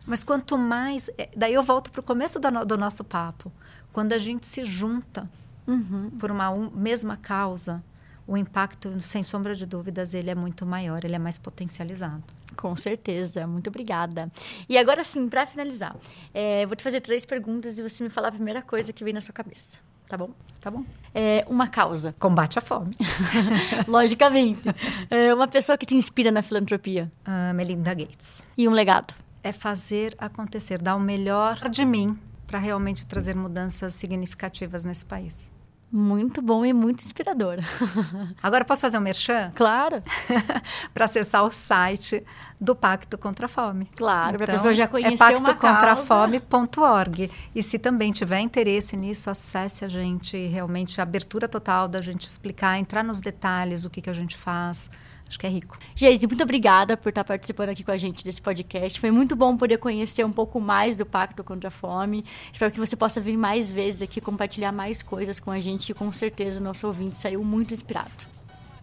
Mas 0.08 0.24
quanto 0.24 0.58
mais, 0.58 1.10
é, 1.18 1.30
daí 1.36 1.54
eu 1.54 1.62
volto 1.62 1.92
para 1.92 2.00
o 2.00 2.04
começo 2.04 2.39
do, 2.39 2.65
do, 2.65 2.78
nosso 2.78 3.04
papo, 3.04 3.52
quando 3.92 4.13
a 4.13 4.18
gente 4.18 4.48
se 4.48 4.63
junta 4.63 5.30
uhum. 5.68 6.12
por 6.12 6.32
uma 6.32 6.50
um, 6.50 6.72
mesma 6.72 7.18
causa, 7.18 7.84
o 8.26 8.38
impacto, 8.38 9.02
sem 9.02 9.22
sombra 9.22 9.54
de 9.54 9.65
dúvidas, 9.65 10.13
ele 10.13 10.30
é 10.30 10.36
muito 10.36 10.65
maior, 10.65 11.04
ele 11.04 11.15
é 11.15 11.20
mais 11.20 11.38
potencializado. 11.38 12.24
Com 12.56 12.76
certeza, 12.78 13.46
muito 13.46 13.68
obrigada. 13.68 14.32
E 14.70 14.78
agora 14.78 15.04
sim, 15.04 15.28
para 15.28 15.46
finalizar, 15.46 15.96
é, 16.34 16.65
vou 16.65 16.76
te 16.76 16.84
fazer 16.84 17.02
três 17.02 17.26
perguntas 17.26 17.78
e 17.78 17.84
você 17.84 18.02
me 18.02 18.10
falar 18.10 18.30
a 18.30 18.32
primeira 18.32 18.62
coisa 18.62 18.94
que 18.94 19.04
vem 19.04 19.13
na 19.13 19.20
sua 19.20 19.34
cabeça. 19.34 19.88
Tá 20.10 20.17
bom? 20.17 20.32
Tá 20.60 20.72
bom. 20.72 20.84
É 21.13 21.45
uma 21.48 21.67
causa. 21.67 22.15
Combate 22.19 22.58
à 22.58 22.62
fome. 22.62 22.95
Logicamente. 23.88 24.62
É 25.10 25.32
uma 25.32 25.48
pessoa 25.48 25.78
que 25.78 25.86
te 25.86 25.95
inspira 25.95 26.32
na 26.32 26.41
filantropia. 26.41 27.12
Uh, 27.28 27.54
Melinda 27.54 27.93
Gates. 27.93 28.43
E 28.58 28.67
um 28.67 28.72
legado. 28.72 29.13
É 29.43 29.52
fazer 29.52 30.15
acontecer, 30.17 30.82
dar 30.82 30.95
o 30.95 31.00
melhor 31.00 31.69
de 31.69 31.86
mim 31.86 32.17
para 32.48 32.58
realmente 32.58 33.06
trazer 33.06 33.36
mudanças 33.36 33.93
significativas 33.93 34.84
nesse 34.84 35.06
país. 35.06 35.52
Muito 35.91 36.39
bom 36.39 36.63
e 36.63 36.71
muito 36.71 37.04
inspirador. 37.04 37.58
Agora 38.43 38.63
posso 38.63 38.82
fazer 38.82 38.99
um 38.99 39.02
merchan? 39.02 39.52
Claro. 39.56 40.04
para 40.93 41.06
acessar 41.06 41.43
o 41.43 41.52
site 41.52 42.23
do 42.62 42.75
Pacto 42.75 43.17
contra 43.17 43.47
a 43.47 43.49
Fome. 43.49 43.89
Claro, 43.95 44.36
então, 44.36 44.45
a 44.45 44.52
pessoa 44.52 44.71
já 44.73 44.88
conhecer 44.88 45.15
é 45.15 45.17
pactocontrafome.org. 45.17 47.32
E 47.56 47.63
se 47.63 47.80
também 47.80 48.12
tiver 48.12 48.39
interesse 48.39 48.95
nisso, 48.95 49.32
acesse 49.32 49.84
a 49.84 49.88
gente, 49.88 50.38
realmente 50.47 50.99
a 50.99 51.04
abertura 51.04 51.47
total 51.47 51.88
da 51.88 52.02
gente 52.02 52.28
explicar, 52.28 52.78
entrar 52.78 53.04
nos 53.04 53.19
detalhes, 53.19 53.84
o 53.84 53.89
que, 53.89 54.02
que 54.02 54.12
a 54.12 54.13
gente 54.13 54.38
faz. 54.38 54.91
Acho 55.30 55.38
que 55.38 55.46
é 55.46 55.50
rico. 55.50 55.78
Geise, 55.96 56.26
muito 56.26 56.42
obrigada 56.42 56.98
por 56.98 57.10
estar 57.10 57.24
participando 57.24 57.70
aqui 57.70 57.84
com 57.84 57.92
a 57.92 57.98
gente 57.98 58.24
desse 58.24 58.42
podcast. 58.42 59.00
Foi 59.00 59.12
muito 59.12 59.36
bom 59.36 59.56
poder 59.56 59.78
conhecer 59.78 60.26
um 60.26 60.34
pouco 60.34 60.60
mais 60.60 60.98
do 60.98 61.06
Pacto 61.06 61.44
contra 61.44 61.68
a 61.68 61.72
Fome. 61.72 62.26
Espero 62.52 62.72
que 62.72 62.80
você 62.80 62.96
possa 62.96 63.22
vir 63.22 63.38
mais 63.38 63.72
vezes 63.72 64.02
aqui 64.02 64.20
compartilhar 64.20 64.72
mais 64.72 65.04
coisas 65.04 65.39
com 65.39 65.52
a 65.52 65.60
gente, 65.60 65.86
que 65.86 65.94
com 65.94 66.12
certeza 66.12 66.60
o 66.60 66.63
nosso 66.63 66.88
ouvinte 66.88 67.15
saiu 67.15 67.44
muito 67.44 67.76
inspirado. 67.76 68.10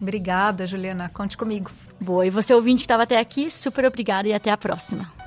Obrigada, 0.01 0.65
Juliana. 0.65 1.09
Conte 1.09 1.35
comigo. 1.35 1.69
Boa. 1.99 2.25
E 2.25 2.29
você 2.29 2.53
ouvinte 2.53 2.79
que 2.79 2.85
estava 2.85 3.03
até 3.03 3.19
aqui, 3.19 3.51
super 3.51 3.83
obrigada 3.83 4.27
e 4.29 4.33
até 4.33 4.49
a 4.49 4.57
próxima. 4.57 5.26